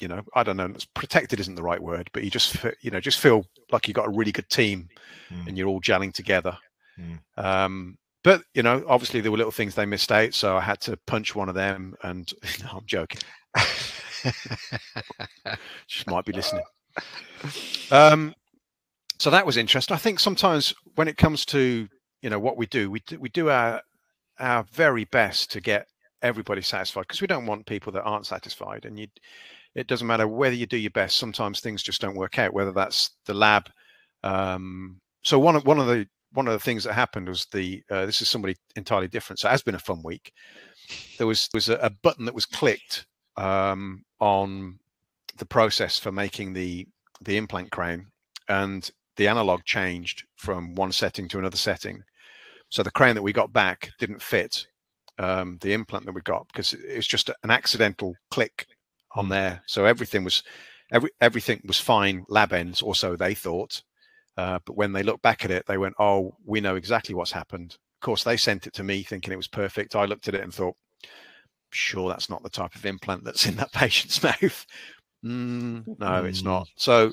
you 0.00 0.06
know 0.08 0.22
i 0.34 0.42
don't 0.44 0.56
know 0.56 0.66
it's 0.66 0.84
protected 0.86 1.40
isn't 1.40 1.56
the 1.56 1.62
right 1.62 1.82
word 1.82 2.08
but 2.12 2.22
you 2.22 2.30
just 2.30 2.56
you 2.80 2.90
know 2.90 3.00
just 3.00 3.18
feel 3.18 3.44
like 3.72 3.88
you've 3.88 3.96
got 3.96 4.06
a 4.06 4.16
really 4.16 4.32
good 4.32 4.48
team 4.48 4.88
Mm. 5.30 5.46
and 5.48 5.58
you're 5.58 5.68
all 5.68 5.80
gelling 5.80 6.12
together. 6.12 6.56
Mm. 6.98 7.18
um 7.36 7.98
but 8.24 8.42
you 8.54 8.62
know 8.62 8.82
obviously 8.88 9.20
there 9.20 9.30
were 9.30 9.36
little 9.38 9.52
things 9.52 9.74
they 9.74 9.86
missed 9.86 10.10
out 10.10 10.34
so 10.34 10.56
i 10.56 10.60
had 10.60 10.80
to 10.82 10.96
punch 11.06 11.34
one 11.36 11.48
of 11.48 11.54
them 11.54 11.94
and 12.02 12.32
no, 12.62 12.70
i'm 12.72 12.86
joking. 12.86 13.20
Just 15.86 16.06
might 16.06 16.24
be 16.24 16.32
listening. 16.32 16.64
Um 17.90 18.34
so 19.18 19.30
that 19.30 19.46
was 19.46 19.56
interesting. 19.56 19.94
I 19.94 19.98
think 19.98 20.20
sometimes 20.20 20.74
when 20.94 21.08
it 21.08 21.16
comes 21.16 21.44
to 21.46 21.88
you 22.22 22.30
know 22.30 22.38
what 22.38 22.56
we 22.56 22.66
do 22.66 22.90
we 22.90 23.00
do, 23.00 23.18
we 23.18 23.28
do 23.28 23.50
our 23.50 23.82
our 24.38 24.64
very 24.72 25.04
best 25.04 25.50
to 25.52 25.60
get 25.60 25.86
everybody 26.22 26.62
satisfied 26.62 27.02
because 27.02 27.20
we 27.20 27.26
don't 27.26 27.46
want 27.46 27.66
people 27.66 27.92
that 27.92 28.02
aren't 28.02 28.26
satisfied 28.26 28.84
and 28.84 28.98
you 28.98 29.06
it 29.74 29.86
doesn't 29.86 30.06
matter 30.06 30.26
whether 30.26 30.54
you 30.54 30.66
do 30.66 30.76
your 30.76 30.90
best 30.90 31.16
sometimes 31.16 31.60
things 31.60 31.82
just 31.82 32.00
don't 32.00 32.16
work 32.16 32.38
out 32.38 32.52
whether 32.52 32.72
that's 32.72 33.10
the 33.26 33.34
lab 33.34 33.68
um 34.24 35.00
so 35.22 35.38
one 35.38 35.56
of 35.56 35.64
one 35.66 35.78
of 35.78 35.86
the 35.86 36.06
one 36.32 36.46
of 36.46 36.52
the 36.52 36.58
things 36.58 36.84
that 36.84 36.92
happened 36.92 37.28
was 37.28 37.46
the 37.52 37.82
uh, 37.90 38.06
this 38.06 38.20
is 38.20 38.28
somebody 38.28 38.56
entirely 38.76 39.08
different 39.08 39.38
so 39.38 39.48
it 39.48 39.52
has 39.52 39.62
been 39.62 39.74
a 39.74 39.78
fun 39.78 40.02
week. 40.02 40.32
There 41.16 41.26
was 41.26 41.48
was 41.54 41.68
a, 41.68 41.76
a 41.76 41.90
button 41.90 42.24
that 42.24 42.34
was 42.34 42.46
clicked 42.46 43.06
um 43.36 44.04
on 44.20 44.78
the 45.38 45.46
process 45.46 45.98
for 45.98 46.12
making 46.12 46.52
the 46.52 46.86
the 47.22 47.36
implant 47.36 47.70
crown 47.70 48.06
and 48.48 48.90
the 49.16 49.28
analog 49.28 49.64
changed 49.64 50.24
from 50.36 50.74
one 50.74 50.92
setting 50.92 51.28
to 51.28 51.38
another 51.38 51.56
setting. 51.56 52.02
So 52.68 52.82
the 52.82 52.90
crown 52.90 53.14
that 53.14 53.22
we 53.22 53.32
got 53.32 53.52
back 53.52 53.90
didn't 53.98 54.22
fit 54.22 54.66
um, 55.18 55.58
the 55.60 55.72
implant 55.72 56.06
that 56.06 56.14
we 56.14 56.20
got 56.22 56.46
because 56.48 56.72
it 56.74 56.96
was 56.96 57.06
just 57.06 57.30
an 57.42 57.50
accidental 57.50 58.14
click 58.30 58.66
on 59.16 59.26
Mm. 59.26 59.30
there. 59.30 59.62
So 59.66 59.84
everything 59.84 60.24
was 60.24 60.42
every 60.92 61.10
everything 61.20 61.60
was 61.66 61.80
fine 61.80 62.24
lab 62.28 62.52
ends 62.52 62.82
or 62.82 62.94
so 62.94 63.16
they 63.16 63.34
thought. 63.34 63.82
Uh, 64.36 64.58
but 64.64 64.76
when 64.76 64.92
they 64.92 65.02
looked 65.02 65.22
back 65.22 65.44
at 65.44 65.50
it 65.50 65.66
they 65.66 65.78
went 65.78 65.94
oh 65.98 66.36
we 66.44 66.60
know 66.60 66.76
exactly 66.76 67.14
what's 67.14 67.32
happened. 67.32 67.72
Of 68.00 68.04
course 68.06 68.24
they 68.24 68.36
sent 68.36 68.66
it 68.66 68.74
to 68.74 68.84
me 68.84 69.02
thinking 69.02 69.32
it 69.32 69.36
was 69.36 69.48
perfect. 69.48 69.96
I 69.96 70.04
looked 70.04 70.28
at 70.28 70.34
it 70.34 70.42
and 70.42 70.54
thought 70.54 70.76
sure 71.70 72.08
that's 72.08 72.30
not 72.30 72.42
the 72.42 72.50
type 72.50 72.74
of 72.74 72.86
implant 72.86 73.24
that's 73.24 73.46
in 73.46 73.56
that 73.56 73.72
patient's 73.72 74.22
mouth. 74.22 74.66
Mm, 75.24 75.84
no 75.98 76.24
it's 76.24 76.42
Mm. 76.42 76.44
not 76.44 76.68
so 76.76 77.12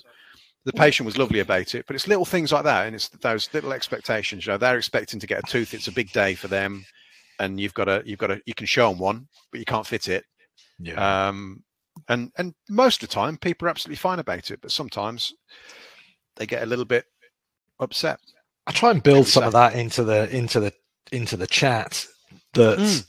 the 0.66 0.74
patient 0.74 1.06
was 1.06 1.18
lovely 1.18 1.40
about 1.40 1.74
it 1.76 1.86
but 1.88 1.96
it's 1.96 2.08
little 2.08 2.26
things 2.26 2.52
like 2.52 2.64
that 2.64 2.86
and 2.86 2.96
it's 2.96 3.10
those 3.10 3.50
little 3.54 3.74
expectations 3.74 4.46
you 4.46 4.52
know 4.52 4.58
they're 4.58 4.78
expecting 4.78 5.20
to 5.20 5.28
get 5.28 5.40
a 5.40 5.52
tooth. 5.52 5.74
It's 5.74 5.88
a 5.88 5.92
big 5.92 6.12
day 6.12 6.36
for 6.36 6.48
them 6.48 6.86
and 7.40 7.60
you've 7.60 7.74
got 7.74 7.86
to 7.86 8.02
you've 8.06 8.20
got 8.20 8.28
to 8.28 8.42
you 8.46 8.54
can 8.54 8.66
show 8.66 8.90
them 8.90 9.00
one 9.00 9.28
but 9.52 9.60
you 9.60 9.66
can't 9.66 9.88
fit 9.88 10.08
it 10.08 10.24
Yeah. 10.80 11.28
Um, 11.28 11.64
and 12.10 12.32
and 12.38 12.54
most 12.70 13.02
of 13.02 13.10
the 13.10 13.14
time, 13.14 13.38
people 13.38 13.68
are 13.68 13.70
absolutely 13.72 13.96
fine 13.98 14.20
about 14.20 14.52
it, 14.52 14.60
but 14.62 14.72
sometimes 14.72 15.34
they 16.36 16.46
get 16.46 16.64
a 16.64 16.66
little 16.66 16.86
bit 16.86 17.06
upset. 17.80 18.20
I 18.68 18.72
try 18.72 18.92
and 18.92 19.02
build 19.02 19.28
some 19.28 19.44
of 19.44 19.54
that 19.54 19.76
into 19.76 20.04
the 20.04 20.30
into 20.36 20.60
the 20.60 20.74
into 21.12 21.38
the 21.38 21.48
chat. 21.48 22.06
That 22.54 22.80
Mm. 22.80 23.06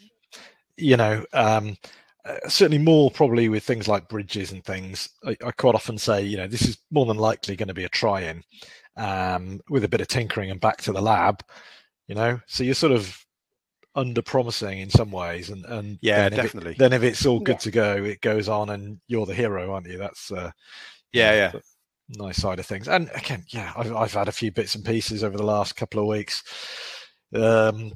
you 0.76 0.96
know, 0.96 1.24
um, 1.32 1.76
uh, 2.24 2.36
certainly 2.48 2.78
more 2.78 3.10
probably 3.10 3.48
with 3.48 3.64
things 3.64 3.88
like 3.88 4.08
bridges 4.08 4.52
and 4.52 4.64
things. 4.64 5.08
I, 5.24 5.36
I 5.44 5.50
quite 5.52 5.74
often 5.74 5.98
say, 5.98 6.22
you 6.22 6.36
know, 6.36 6.46
this 6.46 6.62
is 6.62 6.78
more 6.90 7.06
than 7.06 7.16
likely 7.16 7.56
going 7.56 7.68
to 7.68 7.74
be 7.74 7.84
a 7.84 7.88
try-in 7.88 8.42
um, 8.96 9.60
with 9.68 9.84
a 9.84 9.88
bit 9.88 10.00
of 10.00 10.08
tinkering 10.08 10.50
and 10.50 10.60
back 10.60 10.80
to 10.82 10.92
the 10.92 11.02
lab. 11.02 11.42
You 12.06 12.14
know, 12.14 12.40
so 12.46 12.62
you're 12.62 12.74
sort 12.74 12.92
of 12.92 13.25
under 13.96 14.22
promising 14.22 14.78
in 14.80 14.90
some 14.90 15.10
ways, 15.10 15.50
and 15.50 15.64
and 15.66 15.98
Yeah, 16.02 16.28
then 16.28 16.32
if 16.34 16.38
it- 16.38 16.42
definitely. 16.42 16.74
then 16.78 16.92
if 16.92 17.02
it's 17.02 17.26
all 17.26 17.40
good 17.40 17.54
Yeah. 17.54 17.58
to 17.58 17.70
go, 17.72 18.04
it 18.04 18.20
goes 18.20 18.48
on, 18.48 18.70
and 18.70 19.00
you're 19.08 19.26
the 19.26 19.34
hero, 19.34 19.72
aren't 19.72 19.88
you? 19.88 19.98
That's 19.98 20.30
uh, 20.30 20.52
Yeah, 21.12 21.32
yeah. 21.32 21.52
nice 22.10 22.36
side 22.36 22.60
of 22.60 22.66
things. 22.66 22.86
And 22.88 23.10
again, 23.14 23.44
yeah, 23.48 23.72
I've 23.76 23.94
I've 23.94 24.12
had 24.12 24.28
a 24.28 24.32
few 24.32 24.52
bits 24.52 24.74
and 24.76 24.84
pieces 24.84 25.24
over 25.24 25.36
the 25.36 25.42
last 25.42 25.74
couple 25.76 25.98
of 26.00 26.06
weeks. 26.06 26.42
Um, 27.34 27.92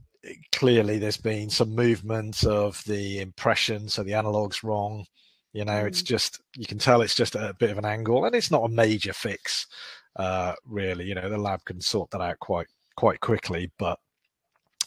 clearly, 0.52 0.98
there's 0.98 1.16
been 1.16 1.50
some 1.50 1.74
movement 1.74 2.44
of 2.44 2.82
the 2.84 3.20
impression, 3.20 3.88
so 3.88 4.02
the 4.02 4.14
analog's 4.14 4.64
wrong. 4.64 5.04
You 5.52 5.64
know, 5.64 5.84
it's 5.86 6.02
Mm. 6.02 6.06
just 6.06 6.40
you 6.56 6.66
can 6.66 6.78
tell 6.78 7.02
it's 7.02 7.14
just 7.14 7.34
a 7.34 7.54
bit 7.58 7.70
of 7.70 7.78
an 7.78 7.84
angle, 7.84 8.24
and 8.24 8.34
it's 8.34 8.50
not 8.50 8.64
a 8.64 8.68
major 8.68 9.12
fix, 9.12 9.66
uh, 10.16 10.54
really. 10.64 11.04
You 11.06 11.14
know, 11.14 11.28
the 11.28 11.38
lab 11.38 11.64
can 11.64 11.80
sort 11.80 12.10
that 12.10 12.20
out 12.20 12.38
quite 12.40 12.68
quite 12.96 13.20
quickly, 13.20 13.70
but 13.78 13.98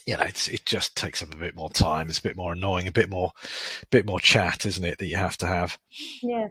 you 0.06 0.18
know, 0.18 0.24
it's 0.24 0.48
it 0.48 0.66
just 0.66 0.96
takes 0.98 1.22
up 1.22 1.34
a 1.34 1.38
bit 1.38 1.56
more 1.56 1.70
time. 1.70 2.10
It's 2.10 2.20
a 2.20 2.24
bit 2.24 2.36
more 2.38 2.54
annoying, 2.54 2.88
a 2.88 2.92
bit 2.92 3.10
more, 3.10 3.32
bit 3.92 4.06
more 4.06 4.20
chat, 4.20 4.66
isn't 4.66 4.84
it? 4.84 4.98
That 5.00 5.08
you 5.08 5.18
have 5.18 5.38
to 5.38 5.48
have. 5.48 5.78
Yeah. 6.22 6.50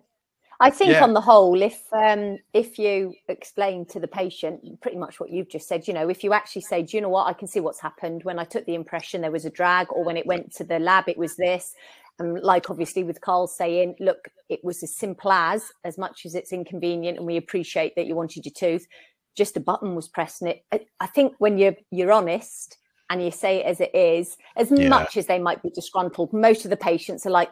I 0.61 0.71
think 0.71 0.93
Yeah. 0.93 1.03
on 1.03 1.13
the 1.13 1.21
whole, 1.21 1.61
if 1.61 1.83
um, 1.93 2.39
if 2.53 2.79
you 2.79 3.15
explain 3.29 3.85
to 3.87 3.99
the 3.99 4.07
patient 4.07 4.81
pretty 4.81 4.97
much 4.97 5.19
what 5.19 5.31
you've 5.31 5.49
just 5.49 5.67
said, 5.67 5.89
you 5.89 5.95
know, 5.95 6.09
if 6.09 6.23
you 6.23 6.33
actually 6.33 6.63
say, 6.63 6.83
"Do 6.83 6.97
you 6.97 7.01
know 7.01 7.09
what? 7.09 7.27
I 7.27 7.33
can 7.33 7.49
see 7.49 7.59
what's 7.61 7.81
happened. 7.81 8.23
When 8.23 8.39
I 8.39 8.45
took 8.45 8.65
the 8.65 8.77
impression, 8.77 9.21
there 9.23 9.33
was 9.33 9.45
a 9.45 9.51
drag, 9.51 9.89
or 9.93 10.05
when 10.05 10.17
it 10.17 10.27
went 10.27 10.55
to 10.57 10.65
the 10.65 10.79
lab, 10.79 11.09
it 11.09 11.19
was 11.19 11.37
this." 11.37 11.75
And 12.19 12.41
like 12.43 12.71
obviously 12.71 13.03
with 13.03 13.21
Carl 13.21 13.49
saying, 13.49 13.97
"Look, 13.99 14.29
it 14.49 14.61
was 14.63 14.83
as 14.85 14.95
simple 14.97 15.33
as, 15.33 15.73
as 15.83 15.99
much 15.99 16.25
as 16.27 16.35
it's 16.37 16.53
inconvenient, 16.53 17.19
and 17.19 17.27
we 17.27 17.37
appreciate 17.37 17.97
that 17.97 18.07
you 18.07 18.15
wanted 18.15 18.45
your 18.47 18.53
tooth, 18.55 18.87
just 19.37 19.57
a 19.57 19.61
button 19.61 19.95
was 19.97 20.09
pressing 20.09 20.47
it, 20.49 20.63
I- 20.71 20.87
I 21.01 21.07
think 21.07 21.35
when 21.39 21.59
you're 21.59 21.77
you're 21.91 22.13
honest 22.13 22.77
and 23.13 23.23
you 23.23 23.31
say 23.31 23.59
it 23.61 23.67
as 23.67 23.81
it 23.81 23.95
is, 23.95 24.37
as 24.57 24.71
Yeah. 24.73 24.89
much 24.89 25.17
as 25.19 25.27
they 25.27 25.39
might 25.39 25.63
be 25.63 25.69
disgruntled, 25.71 26.33
most 26.33 26.65
of 26.65 26.71
the 26.71 26.77
patients 26.79 27.27
are 27.27 27.31
like, 27.31 27.51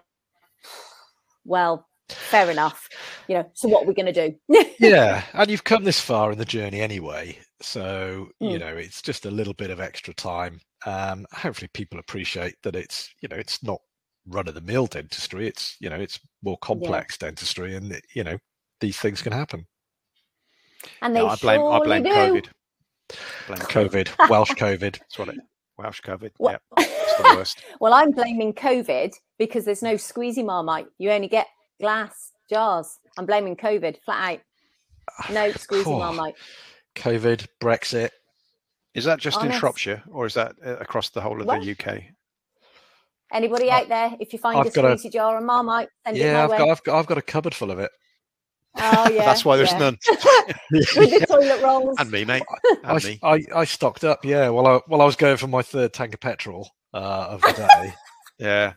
"Well." 1.44 1.86
fair 2.12 2.50
enough 2.50 2.88
you 3.28 3.36
know 3.36 3.48
so 3.52 3.68
what 3.68 3.84
are 3.84 3.86
we 3.86 3.94
going 3.94 4.12
to 4.12 4.30
do 4.48 4.64
yeah 4.80 5.22
and 5.34 5.48
you've 5.48 5.62
come 5.62 5.84
this 5.84 6.00
far 6.00 6.32
in 6.32 6.38
the 6.38 6.44
journey 6.44 6.80
anyway 6.80 7.38
so 7.62 8.26
you 8.40 8.56
Mm. 8.56 8.60
know 8.60 8.76
it's 8.76 9.00
just 9.00 9.26
a 9.26 9.30
little 9.30 9.54
bit 9.54 9.70
of 9.70 9.78
extra 9.78 10.12
time 10.12 10.60
um 10.86 11.24
hopefully 11.32 11.68
people 11.72 12.00
appreciate 12.00 12.56
that 12.64 12.74
it's 12.74 13.08
you 13.22 13.28
know 13.28 13.36
it's 13.36 13.62
not 13.62 13.78
run 14.26 14.48
of 14.48 14.54
the 14.54 14.60
mill 14.60 14.88
dentistry 14.88 15.46
it's 15.46 15.76
you 15.78 15.88
know 15.88 15.94
it's 16.00 16.18
more 16.42 16.58
complex 16.58 17.16
dentistry 17.16 17.76
and 17.76 17.92
it- 17.92 18.04
you 18.12 18.24
know 18.24 18.36
these 18.80 18.98
things 18.98 19.22
can 19.22 19.32
happen 19.32 19.64
and 21.02 21.14
they 21.14 21.20
No, 21.20 21.28
I 21.28 21.36
blame 21.36 21.60
I 21.62 21.78
blame 21.78 22.02
do. 22.02 22.08
COVID. 22.10 22.46
Blame 23.46 23.60
COVID. 23.60 24.08
covid 24.08 24.28
welsh 24.30 24.50
covid 24.54 24.98
That's 24.98 25.16
what 25.16 25.28
it. 25.28 25.36
Welsh 25.80 26.00
COVID. 26.02 26.32
Well- 26.38 26.58
Yeah, 26.78 26.84
it's 26.86 27.16
the 27.16 27.34
worst. 27.36 27.62
well 27.80 27.92
i'm 27.92 28.10
blaming 28.12 28.52
covid 28.54 29.12
because 29.38 29.64
there's 29.64 29.82
no 29.82 29.94
squeezy 29.94 30.44
marmite 30.44 30.86
you 30.98 31.10
only 31.10 31.28
get 31.28 31.46
glass 31.80 32.32
jars 32.48 32.98
i'm 33.18 33.26
blaming 33.26 33.56
covid 33.56 33.96
flat 34.04 34.34
out 34.34 35.32
no 35.32 35.50
squeezy 35.52 35.86
Oh, 35.86 35.98
marmite 35.98 36.34
covid 36.94 37.46
brexit 37.60 38.10
Is 38.94 39.04
that 39.04 39.18
just 39.18 39.42
in 39.42 39.50
Shropshire 39.52 40.02
or 40.10 40.26
is 40.26 40.34
that 40.34 40.54
uh, 40.64 40.76
across 40.78 41.10
the 41.10 41.20
whole 41.20 41.40
of 41.40 41.46
What? 41.46 41.62
the 41.62 41.72
UK? 41.72 42.02
anybody 43.32 43.70
I- 43.70 43.80
out 43.80 43.88
there 43.88 44.16
if 44.20 44.32
you 44.32 44.38
find 44.38 44.58
I've 44.58 44.66
a 44.66 44.70
got 44.70 44.84
a- 44.84 44.94
squeezy 44.96 45.12
jar 45.12 45.36
of 45.38 45.44
marmite 45.44 45.88
send 46.06 46.16
it 46.16 46.20
yeah 46.20 46.34
my 46.34 46.42
I've 46.44 46.50
way 46.50 46.58
got, 46.58 46.68
I've 46.68 46.82
got 46.84 46.98
i've 46.98 47.06
got 47.06 47.18
a 47.18 47.22
cupboard 47.22 47.54
full 47.54 47.70
of 47.70 47.78
it 47.78 47.90
oh 48.76 49.10
yeah 49.12 49.24
That's 49.24 49.44
why 49.44 49.56
there's 49.56 49.72
yeah. 49.72 49.78
none. 49.78 49.98
with 50.70 50.94
the 50.94 51.26
toilet 51.28 51.62
rolls 51.62 51.96
and 51.98 52.10
me, 52.10 52.24
mate. 52.24 52.42
I, 52.64 52.76
And 52.84 52.96
s- 52.96 53.04
me. 53.04 53.18
I, 53.22 53.44
I 53.54 53.64
stocked 53.64 54.04
up 54.04 54.24
yeah 54.24 54.48
while 54.48 54.66
i 54.66 54.80
while 54.86 55.00
i 55.02 55.04
was 55.04 55.16
going 55.16 55.36
for 55.36 55.46
my 55.48 55.62
third 55.62 55.92
tank 55.92 56.14
of 56.14 56.20
petrol 56.20 56.70
uh 56.94 57.26
of 57.30 57.42
the 57.42 57.52
day 57.52 57.94
Yeah. 58.38 58.72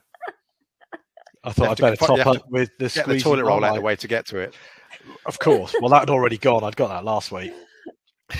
i 1.44 1.52
thought 1.52 1.70
i'd 1.70 1.78
to 1.78 1.84
better 1.84 1.96
top 1.96 2.10
you 2.18 2.24
have 2.24 2.36
up 2.38 2.50
with 2.50 2.70
the 2.80 2.90
Get 2.90 3.08
the 3.08 3.20
toilet 3.20 3.44
roll 3.46 3.64
out 3.64 3.70
of 3.72 3.76
the 3.76 3.82
way 3.82 3.96
to 3.96 4.08
get 4.08 4.26
to 4.28 4.38
it. 4.40 4.56
Of 5.26 5.38
course. 5.40 5.76
Well, 5.82 5.90
that 5.90 6.02
had 6.02 6.10
already 6.10 6.38
gone. 6.38 6.64
I'd 6.64 6.76
got 6.78 6.88
that 6.90 7.04
last 7.04 7.32
week. 7.32 7.52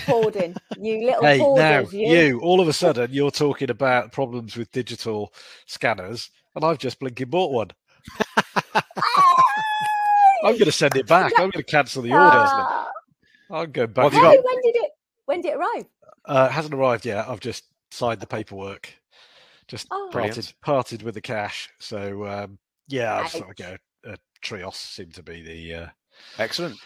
hoarding 0.06 0.54
you 0.80 1.04
little 1.06 1.22
Hey, 1.22 1.38
now 1.38 1.80
you, 1.80 2.08
you, 2.08 2.40
all 2.40 2.60
of 2.60 2.68
a 2.68 2.72
sudden, 2.72 3.10
you're 3.12 3.30
talking 3.30 3.68
about 3.70 4.12
problems 4.12 4.56
with 4.56 4.70
digital 4.72 5.32
scanners, 5.66 6.30
and 6.54 6.64
I've 6.64 6.78
just 6.78 6.98
blinking 7.00 7.28
bought 7.28 7.52
one. 7.52 7.70
I'm 10.44 10.52
going 10.54 10.64
to 10.66 10.72
send 10.72 10.96
it 10.96 11.06
back. 11.06 11.32
I'm 11.36 11.50
going 11.50 11.52
to 11.52 11.62
cancel 11.62 12.02
the 12.02 12.12
order. 12.12 12.22
Ah. 12.24 12.90
I'll 13.50 13.66
go 13.66 13.86
back. 13.86 14.04
What 14.04 14.12
have 14.14 14.22
to 14.22 14.26
you 14.28 14.30
Hey, 14.30 14.36
got? 14.36 14.44
when 14.44 14.62
did 14.62 14.76
it 14.76 14.90
when 15.26 15.40
did 15.40 15.48
it 15.52 15.56
arrive 15.56 15.84
Uh, 16.26 16.48
it 16.50 16.52
hasn't 16.52 16.74
arrived 16.74 17.04
yet. 17.06 17.28
I've 17.28 17.40
just 17.40 17.64
signed 17.90 18.20
the 18.20 18.26
paperwork. 18.26 18.92
Just 19.68 19.86
Oh. 19.90 20.08
parted 20.12 20.52
parted 20.62 21.02
with 21.02 21.14
the 21.14 21.20
cash. 21.20 21.68
So 21.80 22.26
um, 22.26 22.58
yeah, 22.88 23.14
I've 23.16 23.30
sort 23.30 23.44
of 23.44 23.50
Ouch. 23.50 23.56
go. 24.04 24.12
Uh, 24.12 24.16
Trios 24.42 24.76
seemed 24.76 25.14
to 25.14 25.22
be 25.22 25.42
the 25.42 25.74
uh, 25.74 25.86
Excellent. 26.38 26.76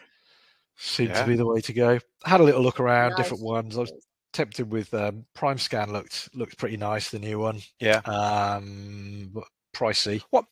seemed 0.77 1.11
Yeah. 1.11 1.23
to 1.23 1.27
be 1.27 1.37
the 1.37 1.47
way 1.47 1.61
to 1.61 1.73
go. 1.73 1.99
Had 2.25 2.41
a 2.41 2.45
little 2.45 2.63
look 2.63 2.79
around, 2.81 3.17
different 3.17 3.43
ones. 3.43 3.77
I 3.77 3.81
was 3.81 3.93
tempted 4.33 4.71
with 4.71 4.93
um, 4.95 5.25
Prime 5.35 5.59
Scan. 5.59 5.93
looked 5.93 6.29
looked 6.35 6.59
pretty 6.59 6.77
nice. 6.77 7.11
The 7.11 7.19
new 7.19 7.39
one, 7.41 7.61
Yeah. 7.81 7.99
um, 8.05 9.31
but 9.33 9.45
pricey. 9.75 10.23
What 10.31 10.45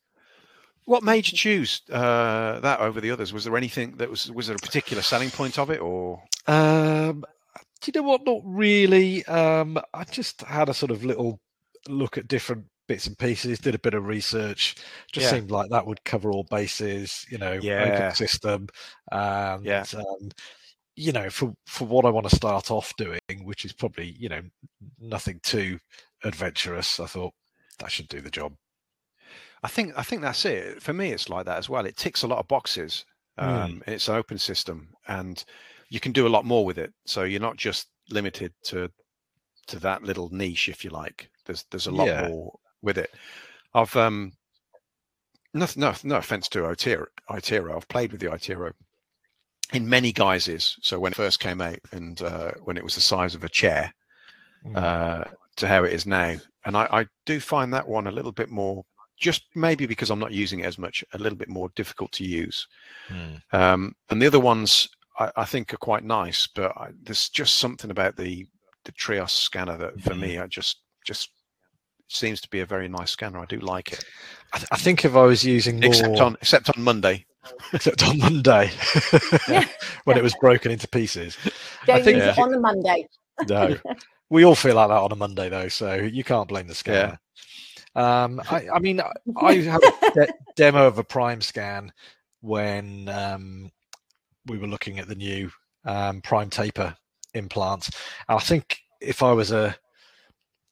made 1.02 1.26
you 1.30 1.36
choose 1.36 1.82
uh, 1.90 2.60
that 2.60 2.80
over 2.80 3.00
the 3.00 3.10
others? 3.10 3.32
Was 3.32 3.44
there 3.44 3.56
anything 3.56 3.96
that 3.96 4.08
was 4.08 4.30
was 4.30 4.46
there 4.46 4.56
a 4.56 4.58
particular 4.60 5.02
selling 5.02 5.30
point 5.30 5.58
of 5.58 5.70
it, 5.70 5.80
or 5.80 6.22
Um, 6.46 7.24
do 7.80 7.90
you 7.92 8.00
know 8.00 8.08
what? 8.08 8.24
Not 8.24 8.40
really. 8.44 9.24
Um, 9.26 9.78
I 9.94 10.04
just 10.04 10.42
had 10.42 10.68
a 10.68 10.74
sort 10.74 10.90
of 10.92 11.04
little 11.04 11.40
look 11.88 12.16
at 12.18 12.28
different 12.28 12.66
bits 12.88 13.06
and 13.06 13.18
pieces. 13.18 13.58
Did 13.58 13.74
a 13.74 13.80
bit 13.80 13.94
of 13.94 14.06
research. 14.06 14.76
Just 15.12 15.24
Yeah. 15.26 15.30
seemed 15.38 15.50
like 15.50 15.70
that 15.70 15.86
would 15.86 16.04
cover 16.04 16.30
all 16.30 16.44
bases. 16.44 17.26
You 17.30 17.38
know, 17.38 17.54
Yeah. 17.54 17.82
open 17.82 18.14
system. 18.14 18.68
And, 19.10 19.64
Yeah. 19.64 19.84
Um, 19.94 20.30
you 20.94 21.12
know, 21.12 21.28
for 21.30 21.52
for 21.66 21.86
what 21.86 22.04
I 22.06 22.10
want 22.10 22.28
to 22.28 22.36
start 22.36 22.70
off 22.70 22.94
doing, 22.96 23.20
which 23.42 23.64
is 23.64 23.72
probably 23.72 24.16
you 24.18 24.28
know 24.28 24.42
nothing 24.98 25.40
too 25.42 25.78
adventurous, 26.24 26.98
I 27.00 27.06
thought 27.06 27.34
that 27.78 27.90
should 27.90 28.08
do 28.08 28.20
the 28.20 28.30
job. 28.30 28.54
I 29.66 29.68
think 29.68 29.92
I 29.96 30.02
think 30.02 30.22
that's 30.22 30.44
it. 30.44 30.80
For 30.80 30.92
me, 30.92 31.10
it's 31.12 31.28
like 31.28 31.44
that 31.46 31.58
as 31.58 31.68
well. 31.68 31.86
It 31.86 31.96
ticks 31.96 32.22
a 32.22 32.26
lot 32.28 32.38
of 32.38 32.46
boxes. 32.48 33.04
Mm. 33.38 33.64
Um, 33.64 33.82
It's 33.86 34.08
an 34.08 34.14
open 34.16 34.38
system, 34.38 34.88
and 35.08 35.44
you 35.88 36.00
can 36.00 36.12
do 36.12 36.26
a 36.26 36.34
lot 36.36 36.44
more 36.44 36.64
with 36.64 36.78
it. 36.78 36.92
So 37.04 37.24
you're 37.24 37.48
not 37.48 37.56
just 37.56 37.88
limited 38.10 38.52
to 38.70 38.88
to 39.66 39.78
that 39.80 40.02
little 40.04 40.28
niche, 40.30 40.68
if 40.68 40.84
you 40.84 40.90
like. 40.90 41.28
There's 41.44 41.64
there's 41.70 41.88
a 41.88 41.96
lot 42.00 42.06
Yeah. 42.06 42.28
more 42.28 42.52
with 42.82 42.98
it. 42.98 43.10
I've 43.74 43.94
um, 43.96 44.32
no 45.52 45.66
no 45.76 45.92
no 46.04 46.16
offense 46.16 46.48
to 46.50 46.60
Itero, 46.60 47.06
Itero. 47.28 47.74
I've 47.76 47.88
played 47.88 48.12
with 48.12 48.20
the 48.20 48.30
Itero 48.30 48.72
in 49.72 49.88
many 49.88 50.12
guises. 50.12 50.76
So 50.82 51.00
when 51.00 51.12
it 51.12 51.16
first 51.16 51.40
came 51.40 51.60
out, 51.60 51.80
and 51.92 52.22
uh, 52.22 52.52
when 52.64 52.76
it 52.76 52.84
was 52.84 52.94
the 52.94 53.00
size 53.00 53.34
of 53.34 53.44
a 53.44 53.48
chair, 53.48 53.92
Mm. 54.64 54.76
uh, 54.76 55.24
to 55.56 55.68
how 55.68 55.84
it 55.84 55.92
is 55.92 56.06
now. 56.06 56.34
And 56.64 56.76
I, 56.76 56.84
I 57.00 57.06
do 57.24 57.40
find 57.40 57.72
that 57.72 57.86
one 57.88 58.06
a 58.08 58.16
little 58.16 58.32
bit 58.32 58.50
more, 58.50 58.84
just 59.18 59.44
maybe 59.54 59.86
because 59.86 60.10
I'm 60.10 60.18
not 60.18 60.32
using 60.32 60.60
it 60.60 60.66
as 60.66 60.78
much, 60.78 61.02
a 61.14 61.18
little 61.18 61.38
bit 61.38 61.48
more 61.48 61.70
difficult 61.76 62.12
to 62.12 62.24
use. 62.24 62.66
Mm. 63.08 63.40
Um, 63.52 63.94
and 64.10 64.20
the 64.20 64.26
other 64.26 64.40
ones 64.40 64.88
I, 65.18 65.30
I 65.36 65.44
think 65.44 65.72
are 65.72 65.78
quite 65.78 66.04
nice, 66.04 66.46
but 66.46 66.76
I, 66.76 66.88
there's 67.02 67.28
just 67.28 67.56
something 67.56 67.90
about 67.90 68.16
the 68.16 68.46
the 68.84 68.92
Trios 68.92 69.32
scanner 69.32 69.76
that 69.76 70.00
for 70.02 70.10
Mhm. 70.14 70.20
me, 70.20 70.38
I 70.38 70.46
just 70.46 70.82
just 71.04 71.30
seems 72.08 72.40
to 72.40 72.48
be 72.50 72.60
a 72.60 72.66
very 72.66 72.88
nice 72.88 73.10
scanner. 73.10 73.40
I 73.40 73.46
do 73.46 73.58
like 73.58 73.92
it, 73.92 74.04
I, 74.52 74.58
th- 74.58 74.68
I 74.70 74.76
think 74.76 75.04
if 75.04 75.16
I 75.16 75.22
was 75.22 75.44
using 75.44 75.80
more, 75.80 75.88
except 75.88 76.20
on 76.20 76.36
except 76.40 76.70
on 76.76 76.82
Monday. 76.84 77.26
except 77.72 78.06
on 78.06 78.18
Monday 78.18 78.70
Yeah. 79.48 79.66
when 80.04 80.16
it 80.16 80.22
was 80.22 80.34
broken 80.40 80.70
into 80.70 80.86
pieces. 80.88 81.36
don't 81.86 82.04
think- 82.04 82.18
use 82.18 82.26
it 82.26 82.38
on 82.38 82.52
a 82.54 82.58
monday 82.60 83.06
No, 83.48 83.76
we 84.30 84.44
all 84.44 84.54
feel 84.56 84.74
like 84.76 84.88
that 84.88 84.94
on 85.00 85.12
a 85.12 85.16
Monday 85.16 85.48
though, 85.48 85.68
so 85.68 85.94
you 85.94 86.22
can't 86.24 86.48
blame 86.48 86.66
the 86.68 86.74
scanner. 86.74 87.18
Um, 87.96 88.40
I, 88.50 88.68
I 88.72 88.78
mean, 88.78 89.00
I- 89.00 89.54
had 89.54 89.82
a 89.82 90.10
de- 90.14 90.34
demo 90.54 90.86
of 90.86 90.98
a 90.98 91.04
Prime 91.04 91.40
scan 91.40 91.92
when 92.40 93.08
um, 93.08 93.72
we 94.46 94.58
were 94.58 94.68
looking 94.68 94.98
at 95.00 95.08
the 95.08 95.14
new 95.16 95.50
um, 95.84 96.20
Prime 96.20 96.50
taper 96.50 96.96
implants. 97.34 97.90
And 98.28 98.38
I 98.38 98.40
think 98.40 98.78
if 99.00 99.22
I 99.22 99.32
was 99.32 99.50
a 99.50 99.76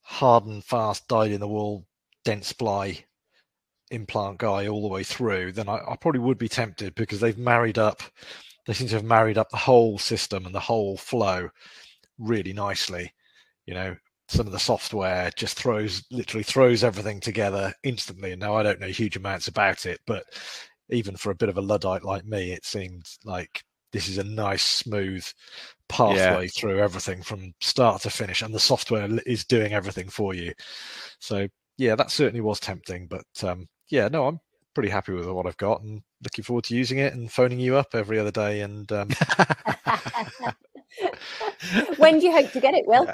hard 0.01 0.45
and 0.45 0.63
fast, 0.63 1.07
dyed 1.07 1.31
in 1.31 1.39
the 1.41 1.47
wool, 1.47 1.85
Dentsply 2.25 3.03
implant 3.91 4.39
guy 4.39 4.67
all 4.67 4.81
the 4.81 4.87
way 4.87 5.03
through, 5.03 5.51
then 5.51 5.69
I, 5.69 5.75
I 5.87 5.95
probably 5.95 6.19
would 6.21 6.37
be 6.39 6.49
tempted 6.49 6.95
because 6.95 7.19
they've 7.19 7.37
married 7.37 7.77
up. 7.77 8.01
They 8.65 8.73
seem 8.73 8.87
to 8.87 8.95
have 8.95 9.03
married 9.03 9.37
up 9.37 9.49
the 9.51 9.57
whole 9.57 9.99
system 9.99 10.45
and 10.45 10.55
the 10.55 10.59
whole 10.59 10.97
flow 10.97 11.49
really 12.17 12.53
nicely. 12.53 13.13
You 13.67 13.75
know, 13.75 13.95
some 14.27 14.47
of 14.47 14.51
the 14.51 14.59
software 14.59 15.29
just 15.35 15.57
throws 15.57 16.03
literally 16.11 16.43
throws 16.43 16.83
everything 16.83 17.19
together 17.19 17.73
instantly. 17.83 18.31
And 18.31 18.41
now 18.41 18.55
I 18.55 18.63
don't 18.63 18.79
know 18.79 18.87
huge 18.87 19.15
amounts 19.15 19.47
about 19.47 19.85
it, 19.85 19.99
but 20.07 20.23
even 20.89 21.15
for 21.15 21.31
a 21.31 21.35
bit 21.35 21.49
of 21.49 21.57
a 21.57 21.61
luddite 21.61 22.03
like 22.03 22.25
me, 22.25 22.51
it 22.51 22.65
seemed 22.65 23.05
like 23.23 23.63
this 23.91 24.07
is 24.07 24.17
a 24.17 24.23
nice 24.23 24.63
smooth 24.63 25.25
pathway 25.87 26.43
yeah. 26.43 26.49
through 26.55 26.79
everything 26.79 27.21
from 27.21 27.53
start 27.61 28.01
to 28.01 28.09
finish, 28.09 28.41
and 28.41 28.53
the 28.53 28.59
software 28.59 29.07
is 29.25 29.45
doing 29.45 29.73
everything 29.73 30.09
for 30.09 30.33
you. 30.33 30.53
So 31.19 31.47
yeah, 31.77 31.95
that 31.95 32.11
certainly 32.11 32.41
was 32.41 32.59
tempting, 32.59 33.07
but 33.07 33.25
um, 33.43 33.67
yeah, 33.89 34.07
no, 34.07 34.27
I'm 34.27 34.39
pretty 34.73 34.89
happy 34.89 35.13
with 35.13 35.27
what 35.27 35.45
I've 35.45 35.57
got 35.57 35.81
and 35.81 36.01
looking 36.23 36.43
forward 36.43 36.65
to 36.65 36.75
using 36.75 36.97
it 36.99 37.13
and 37.13 37.31
phoning 37.31 37.59
you 37.59 37.75
up 37.77 37.93
every 37.93 38.19
other 38.19 38.31
day. 38.31 38.61
And 38.61 38.91
um... 38.91 39.09
when 41.97 42.19
do 42.19 42.25
you 42.25 42.31
hope 42.31 42.51
to 42.51 42.59
get 42.59 42.73
it, 42.73 42.85
Will? 42.87 43.07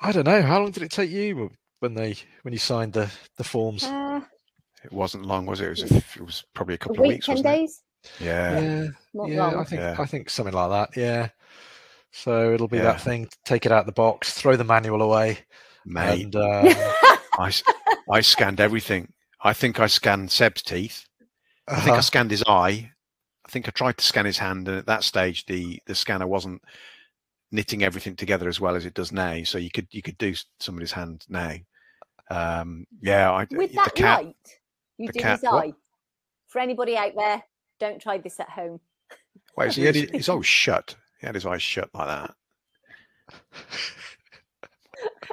I 0.00 0.12
don't 0.12 0.24
know. 0.24 0.42
How 0.42 0.60
long 0.60 0.70
did 0.70 0.82
it 0.82 0.90
take 0.90 1.10
you 1.10 1.50
when 1.80 1.94
they 1.94 2.16
when 2.42 2.52
you 2.52 2.58
signed 2.58 2.92
the 2.92 3.10
the 3.36 3.44
forms? 3.44 3.84
Uh, 3.84 4.20
it 4.82 4.92
wasn't 4.92 5.26
long, 5.26 5.46
was 5.46 5.60
it? 5.60 5.66
It 5.66 5.70
was, 5.70 5.92
a, 5.92 5.96
it 5.96 6.24
was 6.24 6.44
probably 6.54 6.74
a 6.74 6.78
couple 6.78 6.98
a 6.98 7.02
of 7.02 7.08
weeks. 7.08 7.26
Ten 7.26 7.42
days. 7.42 7.82
It? 8.04 8.24
Yeah. 8.24 8.60
Yeah. 9.12 9.26
yeah 9.26 9.60
I 9.60 9.64
think 9.64 9.80
yeah. 9.80 9.96
I 9.98 10.06
think 10.06 10.30
something 10.30 10.54
like 10.54 10.70
that. 10.70 11.00
Yeah. 11.00 11.28
So 12.12 12.52
it'll 12.52 12.68
be 12.68 12.78
yeah. 12.78 12.84
that 12.84 13.00
thing. 13.02 13.28
Take 13.44 13.66
it 13.66 13.72
out 13.72 13.80
of 13.80 13.86
the 13.86 13.92
box, 13.92 14.32
throw 14.32 14.56
the 14.56 14.64
manual 14.64 15.02
away, 15.02 15.38
mate. 15.84 16.24
And, 16.24 16.36
uh, 16.36 16.74
I 17.38 17.52
I 18.10 18.20
scanned 18.20 18.60
everything. 18.60 19.12
I 19.42 19.52
think 19.52 19.80
I 19.80 19.86
scanned 19.86 20.30
Seb's 20.30 20.62
teeth. 20.62 21.06
I 21.68 21.76
think 21.76 21.90
uh-huh. 21.90 21.98
I 21.98 22.00
scanned 22.00 22.30
his 22.30 22.44
eye. 22.46 22.90
I 23.46 23.50
think 23.50 23.68
I 23.68 23.70
tried 23.70 23.98
to 23.98 24.04
scan 24.04 24.26
his 24.26 24.38
hand, 24.38 24.66
and 24.68 24.78
at 24.78 24.86
that 24.86 25.04
stage, 25.04 25.46
the 25.46 25.80
the 25.86 25.94
scanner 25.94 26.26
wasn't 26.26 26.62
knitting 27.52 27.82
everything 27.82 28.16
together 28.16 28.48
as 28.48 28.60
well 28.60 28.76
as 28.76 28.86
it 28.86 28.94
does 28.94 29.12
now. 29.12 29.42
So 29.44 29.58
you 29.58 29.70
could 29.70 29.88
you 29.90 30.02
could 30.02 30.18
do 30.18 30.34
somebody's 30.58 30.92
hand 30.92 31.24
now. 31.28 31.54
Um, 32.30 32.86
yeah, 33.00 33.30
I, 33.30 33.46
with 33.50 33.72
that 33.74 33.94
cat, 33.94 34.24
light, 34.24 34.36
you 34.98 35.08
do 35.08 35.20
cat, 35.20 35.40
his 35.40 35.44
eye. 35.44 35.50
What? 35.50 35.74
For 36.48 36.60
anybody 36.60 36.96
out 36.96 37.12
there, 37.16 37.42
don't 37.78 38.00
try 38.00 38.18
this 38.18 38.40
at 38.40 38.50
home. 38.50 38.80
Wait, 39.56 39.72
so 39.72 39.80
he 39.80 39.86
had 39.86 39.94
his, 39.94 40.10
his 40.10 40.28
eyes 40.28 40.46
shut. 40.46 40.96
He 41.20 41.26
had 41.26 41.34
his 41.34 41.46
eyes 41.46 41.62
shut 41.62 41.90
like 41.94 42.08
that. 42.08 42.34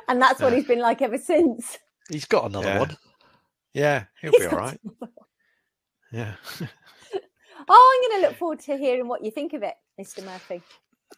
and 0.08 0.22
that's 0.22 0.42
what 0.42 0.54
he's 0.54 0.66
been 0.66 0.80
like 0.80 1.02
ever 1.02 1.18
since. 1.18 1.78
He's 2.10 2.26
got 2.26 2.46
another 2.46 2.68
yeah. 2.68 2.80
one. 2.80 2.98
Yeah, 3.74 4.04
he'll 4.22 4.32
he's 4.32 4.42
be 4.42 4.48
all 4.48 4.58
right. 4.58 4.80
Yeah. 6.12 6.34
oh, 7.70 8.02
I'm 8.04 8.10
going 8.10 8.22
to 8.22 8.28
look 8.28 8.38
forward 8.38 8.60
to 8.62 8.78
hearing 8.78 9.08
what 9.08 9.24
you 9.24 9.32
think 9.32 9.54
of 9.54 9.64
it, 9.64 9.76
Mr. 10.00 10.24
Murphy. 10.24 10.62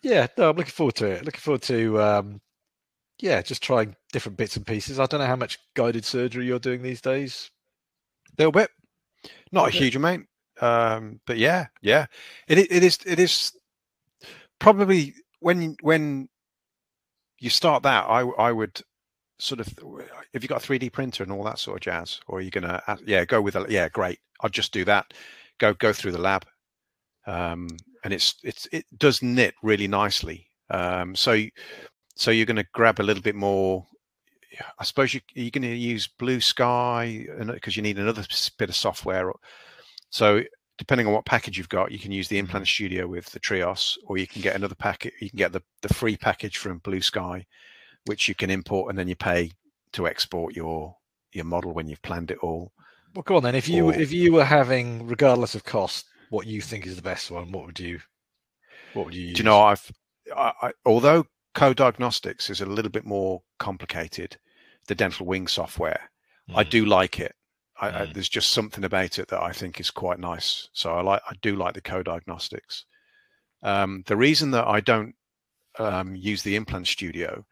Yeah, 0.02 0.28
no, 0.38 0.50
I'm 0.50 0.56
looking 0.56 0.72
forward 0.72 0.96
to 0.96 1.08
it. 1.08 1.26
Looking 1.26 1.42
forward 1.42 1.62
to, 1.64 2.02
um, 2.02 2.42
yeah, 3.20 3.42
just 3.42 3.62
trying 3.62 3.96
different 4.14 4.38
bits 4.38 4.56
and 4.56 4.66
pieces. 4.66 5.00
I 5.00 5.06
don't 5.06 5.20
know 5.20 5.26
how 5.28 5.36
much 5.36 5.60
guided 5.76 6.06
surgery 6.06 6.46
you're 6.46 6.60
doing 6.60 6.82
these 6.82 7.02
days. 7.02 7.52
A 8.30 8.42
little 8.42 8.52
bit, 8.52 8.70
not 9.52 9.68
a, 9.68 9.72
huge 9.72 9.96
amount, 9.96 10.28
um, 10.62 11.20
but 11.26 11.38
yeah, 11.38 11.68
yeah, 11.82 12.06
it 12.48 12.60
it 12.60 12.84
is 12.84 13.00
it 13.06 13.20
is 13.20 13.52
probably 14.60 15.14
when 15.40 15.76
when 15.82 16.30
you 17.40 17.50
start 17.50 17.84
that, 17.84 18.06
I 18.08 18.22
I 18.22 18.52
would 18.52 18.82
sort 19.40 19.60
of 19.60 19.68
if 20.34 20.44
you've 20.44 20.50
got 20.50 20.64
a 20.64 20.68
3D 20.68 20.92
printer 20.92 21.24
and 21.24 21.32
all 21.32 21.44
that 21.44 21.60
sort 21.60 21.78
of 21.78 21.82
jazz, 21.82 22.22
or 22.28 22.38
are 22.38 22.42
you're 22.42 22.52
gonna 22.52 22.82
yeah 23.06 23.26
go 23.26 23.42
with 23.42 23.56
a 23.56 23.66
yeah 23.68 23.90
great, 23.90 24.20
I'll 24.42 24.50
just 24.50 24.72
do 24.72 24.86
that. 24.86 25.14
Go 25.58 25.74
go 25.74 25.92
through 25.92 26.14
the 26.14 26.22
lab, 26.22 26.46
um, 27.28 27.68
and 28.04 28.14
it's 28.14 28.36
it's 28.44 28.68
it 28.72 28.86
does 28.98 29.22
knit 29.22 29.54
really 29.64 29.88
nicely. 29.88 30.48
Um, 30.70 31.16
so 31.16 31.42
so 32.16 32.32
you're 32.32 32.46
going 32.46 32.58
to 32.58 32.68
grab 32.74 33.00
a 33.00 33.04
little 33.04 33.24
bit 33.24 33.36
more. 33.36 33.86
I 34.78 34.84
suppose 34.84 35.14
you, 35.14 35.22
you're 35.34 35.52
going 35.52 35.62
to 35.62 35.76
use 35.76 36.08
Blue 36.08 36.42
Sky 36.42 37.26
because 37.48 37.78
you 37.78 37.84
need 37.84 37.98
another 37.98 38.26
bit 38.58 38.70
of 38.70 38.76
software. 38.76 39.32
So 40.10 40.44
depending 40.78 41.08
on 41.08 41.14
what 41.14 41.26
package 41.26 41.58
you've 41.58 41.70
got, 41.70 41.92
you 41.92 42.00
can 42.00 42.12
use 42.12 42.28
the 42.28 42.36
mm-hmm. 42.38 42.46
Implant 42.46 42.68
Studio 42.68 43.08
with 43.08 43.26
the 43.28 43.40
Trios, 43.40 43.98
or 44.06 44.18
you 44.18 44.28
can 44.28 44.42
get 44.42 44.56
another 44.56 44.76
packet. 44.76 45.14
You 45.22 45.30
can 45.30 45.38
get 45.38 45.52
the 45.52 45.62
the 45.82 45.94
free 45.94 46.18
package 46.18 46.58
from 46.58 46.80
Blue 46.80 47.02
Sky, 47.02 47.46
which 48.06 48.28
you 48.28 48.36
can 48.36 48.50
import 48.50 48.90
and 48.90 48.98
then 48.98 49.08
you 49.08 49.16
pay 49.16 49.52
to 49.94 50.08
export 50.08 50.56
your 50.56 50.96
your 51.32 51.46
model 51.46 51.74
when 51.74 51.88
you've 51.88 52.02
planned 52.02 52.32
it 52.32 52.40
all. 52.40 52.72
Well, 53.16 53.24
go 53.24 53.38
on 53.38 53.44
then. 53.44 53.56
If 53.56 53.68
you 53.68 53.90
or, 53.90 53.94
if 53.94 54.12
you 54.12 54.34
were 54.34 54.46
having, 54.46 55.08
regardless 55.08 55.56
of 55.56 55.64
cost, 55.64 56.06
what 56.30 56.48
you 56.48 56.62
think 56.62 56.86
is 56.86 56.96
the 56.96 57.02
best 57.02 57.32
one, 57.32 57.52
what 57.52 57.66
would 57.66 57.80
you 57.80 58.00
what 58.94 59.06
would 59.06 59.16
you 59.16 59.28
use? 59.28 59.36
Do 59.36 59.40
you 59.40 59.46
know 59.46 59.62
I've 59.62 59.92
I, 60.36 60.54
I, 60.62 60.72
although 60.86 61.26
coDiagnostiX 61.56 62.50
is 62.50 62.62
a 62.62 62.66
little 62.66 62.92
bit 62.92 63.06
more 63.06 63.42
complicated, 63.58 64.38
the 64.88 64.96
dental 64.96 65.26
wing 65.26 65.48
software, 65.48 66.10
mm. 66.50 66.56
I 66.56 66.64
do 66.64 66.86
like 66.86 67.20
it. 67.20 67.36
I, 67.82 67.92
mm. 67.92 68.14
there's 68.14 68.30
just 68.30 68.52
something 68.52 68.84
about 68.84 69.20
it 69.20 69.30
that 69.30 69.42
I 69.42 69.52
think 69.52 69.80
is 69.80 69.92
quite 69.92 70.20
nice. 70.20 70.68
So 70.74 70.94
I 70.94 71.02
like 71.02 71.22
I 71.30 71.34
do 71.42 71.56
like 71.56 71.74
the 71.74 71.82
coDiagnostiX. 71.82 72.84
Um, 73.64 74.04
the 74.08 74.18
reason 74.18 74.52
that 74.52 74.68
I 74.68 74.80
don't 74.80 75.16
um, 75.78 76.16
use 76.16 76.44
the 76.44 76.56
implant 76.56 76.88
studio 76.88 77.46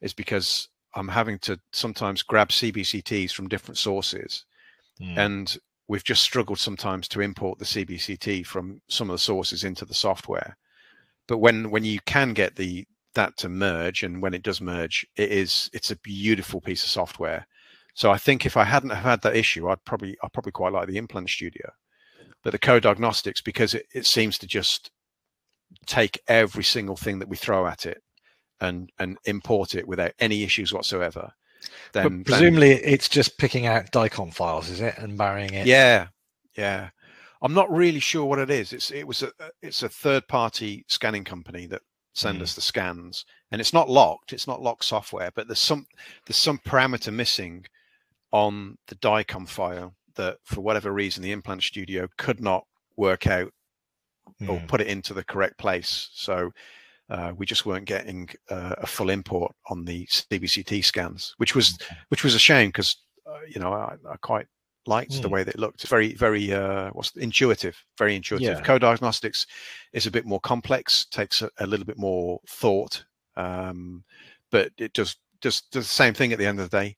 is 0.00 0.12
because 0.12 0.68
I'm 0.94 1.08
having 1.08 1.38
to 1.40 1.58
sometimes 1.72 2.22
grab 2.22 2.48
CBCTs 2.48 3.32
from 3.32 3.48
different 3.48 3.78
sources, 3.78 4.44
mm. 5.00 5.16
and 5.16 5.56
we've 5.90 6.04
just 6.04 6.22
struggled 6.22 6.60
sometimes 6.60 7.08
to 7.08 7.20
import 7.20 7.58
the 7.58 7.64
CBCT 7.64 8.46
from 8.46 8.80
some 8.88 9.10
of 9.10 9.14
the 9.14 9.18
sources 9.18 9.64
into 9.64 9.84
the 9.84 9.92
software. 9.92 10.56
But 11.26 11.38
when 11.38 11.68
when 11.70 11.84
you 11.84 11.98
can 12.06 12.32
get 12.32 12.54
the 12.54 12.86
that 13.14 13.36
to 13.38 13.48
merge, 13.48 14.04
and 14.04 14.22
when 14.22 14.32
it 14.32 14.44
does 14.44 14.60
merge, 14.60 15.04
it 15.16 15.32
is 15.32 15.68
it's 15.72 15.90
a 15.90 15.98
beautiful 15.98 16.60
piece 16.60 16.84
of 16.84 16.90
software. 16.90 17.44
So 17.94 18.12
I 18.12 18.18
think 18.18 18.46
if 18.46 18.56
I 18.56 18.62
hadn't 18.62 18.90
have 18.90 19.02
had 19.04 19.22
that 19.22 19.36
issue, 19.36 19.68
I'd 19.68 19.84
probably 19.84 20.16
I 20.22 20.28
probably 20.32 20.52
quite 20.52 20.72
like 20.72 20.86
the 20.86 20.96
Implant 20.96 21.28
Studio, 21.28 21.68
but 22.44 22.52
the 22.52 22.58
coDiagnostiX 22.60 23.42
because 23.44 23.74
it, 23.74 23.86
it 23.92 24.06
seems 24.06 24.38
to 24.38 24.46
just 24.46 24.92
take 25.86 26.20
every 26.28 26.64
single 26.64 26.96
thing 26.96 27.18
that 27.18 27.28
we 27.28 27.36
throw 27.36 27.66
at 27.66 27.84
it 27.84 28.00
and 28.60 28.90
and 29.00 29.18
import 29.24 29.74
it 29.74 29.88
without 29.88 30.12
any 30.20 30.44
issues 30.44 30.72
whatsoever. 30.72 31.32
Then 31.92 32.18
but 32.22 32.26
presumably 32.26 32.74
then, 32.74 32.82
it's 32.84 33.08
just 33.08 33.38
picking 33.38 33.66
out 33.66 33.92
DICOM 33.92 34.32
files, 34.32 34.68
is 34.68 34.80
it, 34.80 34.96
and 34.98 35.16
marrying 35.16 35.54
it? 35.54 35.66
Yeah, 35.66 36.08
yeah. 36.56 36.90
I'm 37.42 37.54
not 37.54 37.70
really 37.70 38.00
sure 38.00 38.26
what 38.26 38.38
it 38.38 38.50
is. 38.50 38.72
It's 38.72 38.90
it 38.90 39.06
was 39.06 39.22
a 39.22 39.32
it's 39.62 39.82
a 39.82 39.88
third 39.88 40.26
party 40.28 40.84
scanning 40.88 41.24
company 41.24 41.66
that 41.66 41.82
send 42.12 42.38
mm. 42.38 42.42
us 42.42 42.54
the 42.54 42.60
scans, 42.60 43.24
and 43.50 43.60
it's 43.60 43.72
not 43.72 43.88
locked. 43.88 44.32
It's 44.32 44.46
not 44.46 44.62
locked 44.62 44.84
software, 44.84 45.30
but 45.34 45.48
there's 45.48 45.58
some 45.58 45.86
there's 46.26 46.36
some 46.36 46.58
parameter 46.58 47.12
missing 47.12 47.64
on 48.32 48.76
the 48.88 48.94
DICOM 48.96 49.48
file 49.48 49.94
that, 50.16 50.38
for 50.44 50.60
whatever 50.60 50.92
reason, 50.92 51.22
the 51.22 51.32
implant 51.32 51.62
studio 51.62 52.08
could 52.18 52.40
not 52.40 52.64
work 52.96 53.26
out 53.26 53.52
mm. 54.40 54.48
or 54.48 54.62
put 54.66 54.80
it 54.80 54.86
into 54.86 55.14
the 55.14 55.24
correct 55.24 55.58
place. 55.58 56.10
So 56.12 56.50
uh, 57.10 57.32
we 57.36 57.44
just 57.44 57.66
weren't 57.66 57.86
getting 57.86 58.28
uh, 58.50 58.76
a 58.78 58.86
full 58.86 59.10
import 59.10 59.54
on 59.68 59.84
the 59.84 60.06
CBCT 60.06 60.84
scans, 60.84 61.34
which 61.38 61.54
was 61.54 61.76
which 62.08 62.24
was 62.24 62.34
a 62.34 62.38
shame 62.38 62.68
because 62.68 62.96
uh, 63.26 63.40
you 63.48 63.60
know 63.60 63.72
I, 63.72 63.96
I 64.08 64.16
quite 64.18 64.46
liked 64.86 65.12
mm. 65.12 65.22
the 65.22 65.28
way 65.28 65.42
that 65.42 65.54
it 65.54 65.60
looked. 65.60 65.82
It's 65.82 65.90
very 65.90 66.14
very 66.14 66.52
uh, 66.52 66.90
what's 66.90 67.14
intuitive, 67.16 67.76
very 67.98 68.14
intuitive. 68.14 68.58
Yeah. 68.58 68.64
coDiagnostiX 68.64 69.46
is 69.92 70.06
a 70.06 70.10
bit 70.10 70.24
more 70.24 70.40
complex, 70.40 71.06
takes 71.06 71.42
a, 71.42 71.50
a 71.58 71.66
little 71.66 71.86
bit 71.86 71.98
more 71.98 72.40
thought, 72.48 73.04
um, 73.36 74.04
but 74.50 74.70
it 74.78 74.94
just 74.94 75.18
just 75.40 75.70
does 75.72 75.86
the 75.86 75.92
same 75.92 76.14
thing 76.14 76.32
at 76.32 76.38
the 76.38 76.46
end 76.46 76.60
of 76.60 76.70
the 76.70 76.78
day. 76.78 76.96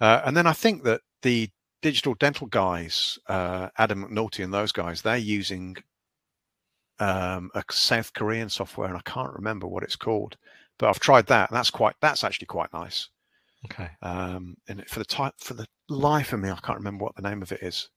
Uh, 0.00 0.22
and 0.24 0.36
then 0.36 0.46
I 0.46 0.52
think 0.52 0.82
that 0.84 1.00
the 1.22 1.48
digital 1.80 2.14
dental 2.14 2.46
guys, 2.48 3.18
uh, 3.28 3.68
Adam 3.78 4.08
McNulty 4.08 4.42
and 4.42 4.52
those 4.52 4.72
guys, 4.72 5.02
they're 5.02 5.16
using 5.16 5.76
um, 7.00 7.50
a 7.54 7.62
South 7.70 8.12
Korean 8.14 8.48
software, 8.48 8.88
and 8.88 8.96
I 8.96 9.10
can't 9.10 9.34
remember 9.34 9.66
what 9.66 9.82
it's 9.82 9.96
called, 9.96 10.36
but 10.78 10.88
I've 10.88 11.00
tried 11.00 11.26
that, 11.26 11.50
and 11.50 11.56
that's 11.56 11.70
quite 11.70 11.94
that's 12.00 12.24
actually 12.24 12.46
quite 12.46 12.72
nice. 12.72 13.08
Okay. 13.66 13.88
Um, 14.02 14.56
and 14.68 14.84
for 14.88 14.98
the 14.98 15.04
type 15.04 15.34
for 15.38 15.54
the 15.54 15.66
life 15.88 16.32
of 16.32 16.40
me, 16.40 16.50
I 16.50 16.58
can't 16.62 16.78
remember 16.78 17.04
what 17.04 17.16
the 17.16 17.22
name 17.22 17.42
of 17.42 17.52
it 17.52 17.62
is, 17.62 17.88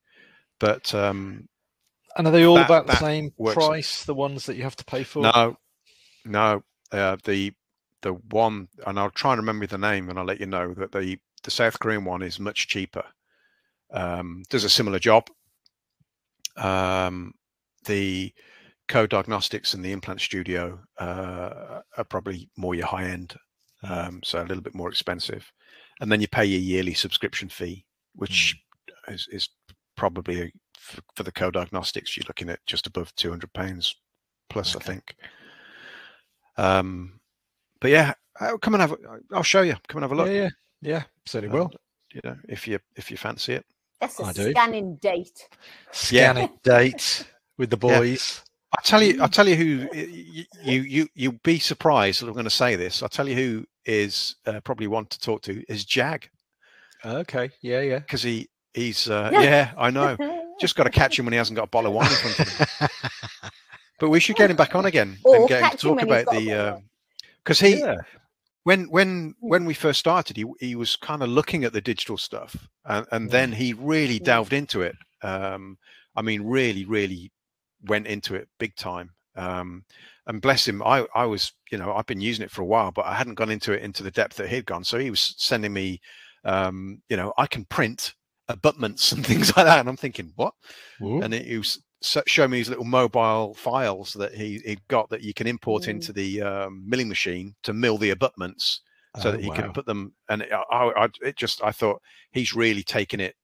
but 0.59 0.93
um, 0.95 1.47
and 2.15 2.27
are 2.27 2.31
they 2.31 2.45
all 2.45 2.55
that, 2.55 2.65
about 2.65 2.87
the 2.87 2.95
same 2.95 3.31
price? 3.53 4.03
The 4.03 4.13
ones 4.13 4.45
that 4.45 4.55
you 4.55 4.63
have 4.63 4.75
to 4.77 4.85
pay 4.85 5.03
for? 5.03 5.21
No, 5.21 5.57
no. 6.25 6.63
Uh, 6.91 7.17
the 7.23 7.53
the 8.01 8.13
one, 8.13 8.67
and 8.85 8.99
I'll 8.99 9.09
try 9.11 9.33
and 9.33 9.41
remember 9.41 9.67
the 9.67 9.77
name, 9.77 10.09
and 10.09 10.17
I'll 10.17 10.25
let 10.25 10.39
you 10.39 10.45
know 10.45 10.73
that 10.75 10.91
the 10.91 11.19
the 11.43 11.51
South 11.51 11.79
Korean 11.79 12.05
one 12.05 12.23
is 12.23 12.39
much 12.39 12.67
cheaper. 12.67 13.03
Um, 13.91 14.43
does 14.49 14.63
a 14.63 14.69
similar 14.69 14.99
job. 14.99 15.29
Um, 16.55 17.33
the 17.85 18.33
coDiagnostiX 18.87 19.73
and 19.73 19.83
the 19.83 19.91
implant 19.91 20.21
studio 20.21 20.79
uh, 20.99 21.81
are 21.97 22.03
probably 22.09 22.49
more 22.57 22.75
your 22.75 22.87
high 22.87 23.03
end 23.05 23.35
um, 23.83 24.19
so 24.23 24.41
a 24.41 24.45
little 24.45 24.63
bit 24.63 24.75
more 24.75 24.89
expensive 24.89 25.51
and 26.01 26.11
then 26.11 26.21
you 26.21 26.27
pay 26.27 26.45
your 26.45 26.59
yearly 26.61 26.93
subscription 26.93 27.49
fee 27.49 27.85
which 28.15 28.55
mm. 29.09 29.13
is, 29.13 29.27
is 29.31 29.49
probably 29.95 30.51
for, 30.77 31.01
for 31.15 31.23
the 31.23 31.31
coDiagnostiX 31.31 32.15
you're 32.15 32.25
looking 32.27 32.49
at 32.49 32.59
just 32.65 32.87
above 32.87 33.13
200 33.15 33.51
pounds 33.53 33.95
plus 34.49 34.75
i 34.75 34.79
think 34.79 35.15
um 36.57 37.19
but 37.81 37.91
yeah 37.91 38.13
uh, 38.39 38.55
come 38.57 38.75
and 38.75 38.81
have 38.81 38.95
I'll 39.33 39.43
show 39.43 39.61
you 39.61 39.75
come 39.87 40.01
and 40.01 40.03
have 40.03 40.11
a 40.11 40.15
look 40.15 40.27
Yeah, 40.27 40.33
yeah, 40.43 40.49
yeah. 40.81 41.03
Certainly 41.25 41.57
Uh, 41.57 41.63
will. 41.63 41.71
you 42.13 42.21
know 42.23 42.37
if 42.47 42.67
you 42.67 42.79
if 42.95 43.09
you 43.11 43.17
fancy 43.17 43.53
it 43.53 43.65
That's 43.99 44.19
a 44.19 44.25
I 44.25 44.31
do. 44.33 44.51
scanning 44.51 44.95
date. 44.97 45.49
Scanning 45.91 46.59
date 46.63 47.25
with 47.57 47.71
the 47.71 47.77
Yeah. 47.87 47.99
boys. 47.99 48.43
I'll 48.75 48.83
tell 48.83 49.01
you. 49.01 49.21
I'll 49.21 49.29
tell 49.29 49.47
you 49.47 49.55
who 49.55 49.87
you 49.95 50.45
you 50.63 50.81
you 50.81 51.07
you'll 51.15 51.39
be 51.43 51.59
surprised 51.59 52.21
that 52.21 52.27
I'm 52.27 52.33
going 52.33 52.43
to 52.43 52.49
say 52.49 52.75
this. 52.75 53.01
I'll 53.01 53.09
tell 53.09 53.27
you 53.27 53.35
who 53.35 53.65
is 53.85 54.35
uh, 54.45 54.59
probably 54.61 54.87
one 54.87 55.05
to 55.05 55.19
talk 55.19 55.41
to 55.43 55.63
is 55.71 55.85
Jag 55.85 56.29
Okay. 57.05 57.49
Yeah, 57.61 57.81
yeah. 57.81 57.99
because 57.99 58.21
he 58.23 58.49
he's 58.73 59.09
uh, 59.09 59.29
yeah 59.33 59.71
I 59.77 59.89
know. 59.91 60.17
Just 60.59 60.75
got 60.75 60.83
to 60.85 60.89
catch 60.89 61.17
him 61.19 61.25
when 61.25 61.33
he 61.33 61.37
hasn't 61.37 61.55
got 61.55 61.63
a 61.65 61.67
bottle 61.67 61.91
of 61.91 61.95
wine 61.95 62.09
in 62.11 62.17
front 62.17 62.39
of 62.39 62.47
him. 62.47 62.89
But 63.99 64.09
we 64.09 64.19
should 64.19 64.35
get 64.35 64.51
him 64.51 64.57
back 64.57 64.75
on 64.75 64.85
again 64.85 65.17
Or 65.23 65.35
and 65.37 65.47
get 65.49 65.57
him 65.59 65.63
to 65.63 65.69
catch 65.71 65.83
him 65.83 65.89
talk 65.95 66.01
about 66.03 66.25
the 66.35 66.45
bottle. 66.49 66.83
because 67.43 67.59
he 67.59 67.79
yeah. 67.79 67.95
when 68.63 68.85
when 68.91 69.33
when 69.39 69.65
we 69.65 69.73
first 69.73 69.99
started 69.99 70.37
he 70.37 70.45
he 70.59 70.75
was 70.75 70.95
kind 70.95 71.23
of 71.23 71.29
looking 71.29 71.63
at 71.63 71.73
the 71.73 71.81
digital 71.81 72.17
stuff 72.17 72.67
and, 72.85 73.05
and 73.11 73.31
then 73.31 73.51
he 73.53 73.73
really 73.73 74.19
Mm. 74.19 74.23
delved 74.23 74.53
into 74.53 74.81
it 74.83 74.95
um 75.23 75.77
i 76.15 76.21
mean 76.21 76.43
really 76.43 76.85
really 76.85 77.31
went 77.83 78.07
into 78.07 78.35
it 78.35 78.47
big 78.59 78.75
time 78.75 79.09
um 79.35 79.83
and 80.27 80.41
bless 80.41 80.67
him 80.67 80.81
i 80.83 81.05
i 81.15 81.25
was 81.25 81.53
you 81.71 81.77
know 81.77 81.93
i've 81.93 82.05
been 82.07 82.21
using 82.21 82.43
it 82.43 82.51
for 82.51 82.61
a 82.61 82.65
while 82.65 82.91
but 82.91 83.05
i 83.05 83.13
hadn't 83.13 83.35
gone 83.35 83.51
into 83.51 83.71
it 83.73 83.83
into 83.83 84.03
the 84.03 84.11
depth 84.11 84.35
that 84.35 84.49
he'd 84.49 84.65
gone 84.65 84.83
so 84.83 84.97
he 84.97 85.09
was 85.09 85.35
sending 85.37 85.73
me 85.73 85.99
um 86.43 87.01
you 87.09 87.17
know 87.17 87.33
i 87.37 87.45
can 87.45 87.65
print 87.65 88.15
abutments 88.47 89.11
and 89.13 89.25
things 89.25 89.55
like 89.55 89.65
that 89.65 89.79
and 89.79 89.89
i'm 89.89 89.97
thinking 89.97 90.31
what 90.35 90.53
Ooh. 91.01 91.21
and 91.21 91.33
he 91.33 91.57
was 91.57 91.81
showing 92.27 92.51
me 92.51 92.57
these 92.57 92.69
little 92.69 92.85
mobile 92.85 93.53
files 93.55 94.13
that 94.13 94.33
he 94.33 94.59
he 94.65 94.77
got 94.87 95.09
that 95.09 95.21
you 95.21 95.33
can 95.33 95.47
import 95.47 95.83
Mm. 95.83 95.89
into 95.91 96.13
the 96.13 96.41
um, 96.41 96.83
milling 96.87 97.09
machine 97.09 97.55
to 97.63 97.73
mill 97.73 97.97
the 97.97 98.11
abutments 98.11 98.81
so 99.15 99.29
Oh, 99.29 99.31
that 99.31 99.41
he 99.41 99.49
can 99.49 99.73
put 99.73 99.85
them 99.87 100.13
and 100.29 100.43
it, 100.43 100.51
I, 100.51 100.91
I 100.95 101.09
it 101.21 101.35
just 101.35 101.63
i 101.63 101.71
thought 101.71 102.01
he's 102.31 102.53
really 102.55 102.83
taken 102.83 103.19
it 103.19 103.35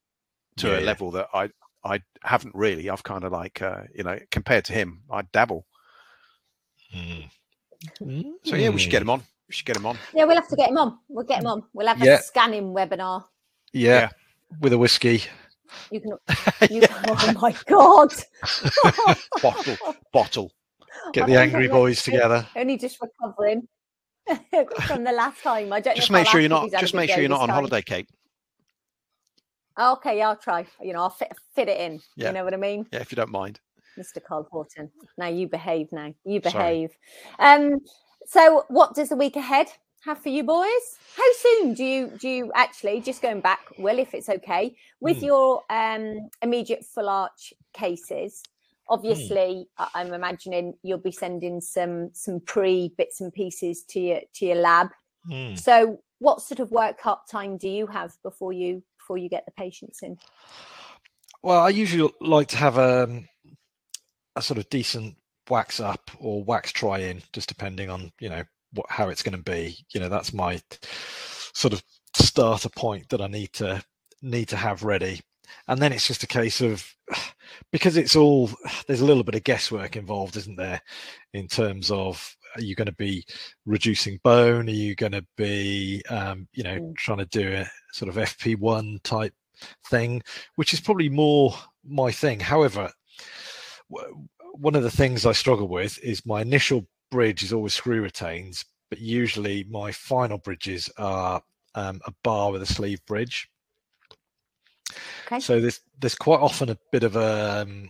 to 0.57 0.67
Yeah, 0.67 0.77
a 0.77 0.81
yeah. 0.81 0.85
level 0.85 1.11
that 1.11 1.27
i 1.33 1.49
i 1.85 1.99
haven't 2.23 2.53
really 2.55 2.89
i've 2.89 3.03
kind 3.03 3.23
of 3.23 3.31
like 3.31 3.61
uh, 3.61 3.81
you 3.95 4.03
know 4.03 4.17
compared 4.31 4.65
to 4.65 4.73
him 4.73 5.01
i 5.11 5.21
dabble 5.33 5.65
Mm. 6.95 7.29
so 8.43 8.55
yeah 8.55 8.69
we 8.69 8.79
should 8.79 8.91
get 8.91 8.99
Mm. 8.99 9.05
him 9.05 9.09
on 9.09 9.19
we 9.49 9.53
should 9.55 9.65
get 9.65 9.75
him 9.77 9.85
on 9.85 9.97
Yeah, 10.13 10.25
we'll 10.25 10.35
have 10.35 10.47
to 10.47 10.55
get 10.55 10.69
him 10.69 10.77
on. 10.77 10.99
We'll 11.09 11.25
get 11.25 11.39
him 11.41 11.47
on. 11.47 11.63
We'll 11.73 11.87
have 11.87 11.99
Yeah. 12.01 12.19
a 12.19 12.21
scanning 12.21 12.73
webinar. 12.73 13.25
Yeah, 13.73 13.89
Yeah. 13.99 14.09
with 14.61 14.71
a 14.73 14.77
whiskey. 14.77 15.23
You 15.91 15.99
can. 16.01 16.11
You, 16.71 16.81
Oh 17.09 17.33
my 17.41 17.53
god! 17.65 18.13
bottle 19.41 19.77
bottle 20.13 20.51
Get 21.13 21.23
I 21.23 21.27
the 21.27 21.39
angry 21.39 21.67
boys 21.67 22.01
together. 22.03 22.47
Only 22.55 22.77
just 22.77 22.99
recovering 23.01 23.67
from 24.87 25.03
the 25.03 25.11
last 25.11 25.41
time. 25.43 25.73
I 25.73 25.79
don't. 25.81 25.95
just 25.95 26.09
know 26.09 26.19
make 26.19 26.27
sure 26.27 26.39
you're 26.39 26.49
not 26.49 26.63
he's 26.63 26.73
had 26.73 26.79
a 26.79 26.85
just 26.85 26.93
make 26.93 27.09
sure 27.09 27.19
you're 27.19 27.29
not 27.29 27.41
on 27.41 27.47
time. 27.49 27.55
holiday 27.55 27.81
kate 27.81 28.07
Okay, 29.79 30.21
I'll 30.21 30.35
try. 30.35 30.65
You 30.81 30.93
know, 30.93 30.99
I'll 31.01 31.09
fit 31.09 31.31
fit 31.55 31.67
it 31.67 31.79
in. 31.79 32.01
Yeah. 32.15 32.27
You 32.27 32.33
know 32.33 32.43
what 32.43 32.53
I 32.53 32.57
mean? 32.57 32.85
yeah 32.91 32.99
if 32.99 33.11
you 33.11 33.15
don't 33.15 33.31
mind 33.31 33.59
Mr. 33.97 34.23
Carl 34.23 34.47
Horton. 34.51 34.91
Now 35.17 35.27
you 35.27 35.47
behave. 35.47 35.91
Now 35.91 36.13
you 36.25 36.41
Sorry. 36.41 36.51
behave. 36.53 36.89
Um. 37.39 37.79
So, 38.25 38.63
what 38.69 38.95
does 38.95 39.09
the 39.09 39.15
week 39.15 39.35
ahead 39.35 39.67
have 40.05 40.21
for 40.21 40.29
you 40.29 40.43
boys? 40.43 40.97
How 41.17 41.31
soon 41.37 41.73
do 41.73 41.83
you 41.83 42.07
do 42.19 42.29
you 42.29 42.51
actually 42.55 43.01
just 43.01 43.21
going 43.21 43.41
back? 43.41 43.59
Will, 43.77 43.99
if 43.99 44.13
it's 44.13 44.29
okay, 44.29 44.75
with 44.99 45.19
Hmm. 45.19 45.25
your 45.25 45.63
um 45.69 46.29
immediate 46.41 46.85
full 46.85 47.09
arch 47.09 47.53
cases. 47.73 48.43
Obviously, 48.89 49.69
I- 49.77 49.89
I'm 49.95 50.13
imagining 50.13 50.73
you'll 50.83 50.97
be 50.97 51.11
sending 51.11 51.61
some 51.61 52.09
some 52.13 52.41
pre 52.41 52.93
bits 52.97 53.21
and 53.21 53.33
pieces 53.33 53.83
to 53.89 53.99
your 53.99 54.21
to 54.35 54.45
your 54.45 54.55
lab. 54.57 54.89
Mm. 55.29 55.57
So, 55.57 55.99
what 56.19 56.41
sort 56.41 56.59
of 56.59 56.69
work 56.71 57.05
up 57.05 57.25
time 57.29 57.57
do 57.57 57.69
you 57.69 57.87
have 57.87 58.11
before 58.23 58.51
you 58.53 58.83
before 59.03 59.17
you 59.17 59.29
get 59.29 59.45
the 59.45 59.51
patients 59.51 60.01
in? 60.01 60.17
Well, 61.41 61.59
I 61.59 61.69
usually 61.69 62.09
like 62.21 62.47
to 62.49 62.57
have 62.57 62.77
um, 62.77 63.27
a 64.35 64.41
sort 64.41 64.57
of 64.57 64.69
decent 64.69 65.15
wax 65.49 65.81
up 65.81 66.09
or 66.19 66.43
wax 66.43 66.71
try 66.71 66.99
in, 66.99 67.21
just 67.33 67.49
depending 67.49 67.89
on 67.89 68.11
you 68.19 68.29
know 68.29 68.43
what 68.71 68.85
how 68.89 69.09
it's 69.09 69.23
going 69.23 69.35
to 69.37 69.51
be. 69.51 69.77
You 69.93 69.99
know, 69.99 70.09
that's 70.09 70.33
my 70.33 70.61
sort 71.53 71.73
of 71.73 71.83
starter 72.15 72.69
point 72.69 73.09
that 73.09 73.21
I 73.21 73.27
need 73.27 73.51
to 73.53 73.83
need 74.21 74.47
to 74.49 74.57
have 74.57 74.83
ready, 74.83 75.19
and 75.67 75.81
then 75.81 75.91
it's 75.91 76.07
just 76.07 76.23
a 76.23 76.27
case 76.27 76.61
of 76.61 76.89
because 77.71 77.97
it's 77.97 78.15
all 78.15 78.49
there's 78.87 79.01
a 79.01 79.05
little 79.05 79.23
bit 79.23 79.35
of 79.35 79.43
guesswork 79.43 79.97
involved, 79.97 80.37
isn't 80.37 80.55
there, 80.55 80.81
in 81.33 81.47
terms 81.47 81.91
of 81.91 82.37
are 82.55 82.61
you 82.61 82.75
going 82.75 82.87
to 82.87 82.91
be 82.93 83.25
reducing 83.65 84.19
bone? 84.23 84.67
Are 84.67 84.71
you 84.71 84.95
going 84.95 85.11
to 85.13 85.25
be 85.37 86.01
um, 86.09 86.47
you 86.53 86.63
know 86.63 86.77
Mm. 86.79 86.95
trying 86.97 87.19
to 87.19 87.25
do 87.25 87.53
a 87.53 87.65
sort 87.91 88.09
of 88.09 88.15
FP1 88.15 89.01
type 89.03 89.33
thing, 89.89 90.21
which 90.55 90.73
is 90.73 90.81
probably 90.81 91.09
more 91.09 91.55
my 91.85 92.11
thing. 92.11 92.39
However, 92.39 92.91
w- 93.93 94.27
one 94.53 94.75
of 94.75 94.83
the 94.83 94.91
things 94.91 95.25
I 95.25 95.31
struggle 95.31 95.67
with 95.67 95.99
is 96.03 96.25
my 96.25 96.41
initial 96.41 96.87
bridge 97.11 97.43
is 97.43 97.53
always 97.53 97.73
screw 97.73 98.01
retains, 98.01 98.65
but 98.89 98.99
usually 98.99 99.63
my 99.69 99.91
final 99.91 100.37
bridges 100.37 100.89
are 100.97 101.41
um, 101.75 102.01
a 102.05 102.13
bar 102.23 102.51
with 102.51 102.61
a 102.61 102.65
sleeve 102.67 103.03
bridge. 103.05 103.49
Okay. 105.27 105.39
So 105.39 105.59
there's 105.59 105.79
there's 105.99 106.15
quite 106.15 106.39
often 106.39 106.69
a 106.69 106.77
bit 106.91 107.03
of 107.03 107.15
a 107.15 107.61
um, 107.61 107.89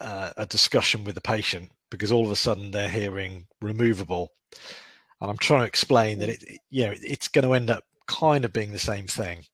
uh, 0.00 0.30
a 0.36 0.46
discussion 0.46 1.04
with 1.04 1.14
the 1.14 1.20
patient 1.20 1.70
because 1.90 2.12
all 2.12 2.24
of 2.24 2.30
a 2.32 2.36
sudden 2.36 2.70
they're 2.70 2.88
hearing 2.88 3.46
removable, 3.60 4.32
and 5.20 5.30
I'm 5.30 5.38
trying 5.38 5.60
to 5.60 5.66
explain 5.66 6.18
that 6.20 6.26
hmm. 6.26 6.32
it 6.32 6.42
it- 6.44 6.60
you 6.70 6.86
know 6.86 6.94
it's 6.96 7.28
going 7.28 7.46
to 7.46 7.54
end 7.54 7.70
up 7.70 7.84
kind 8.06 8.44
of 8.44 8.52
being 8.52 8.72
the 8.72 8.78
same 8.78 9.06
thing. 9.06 9.44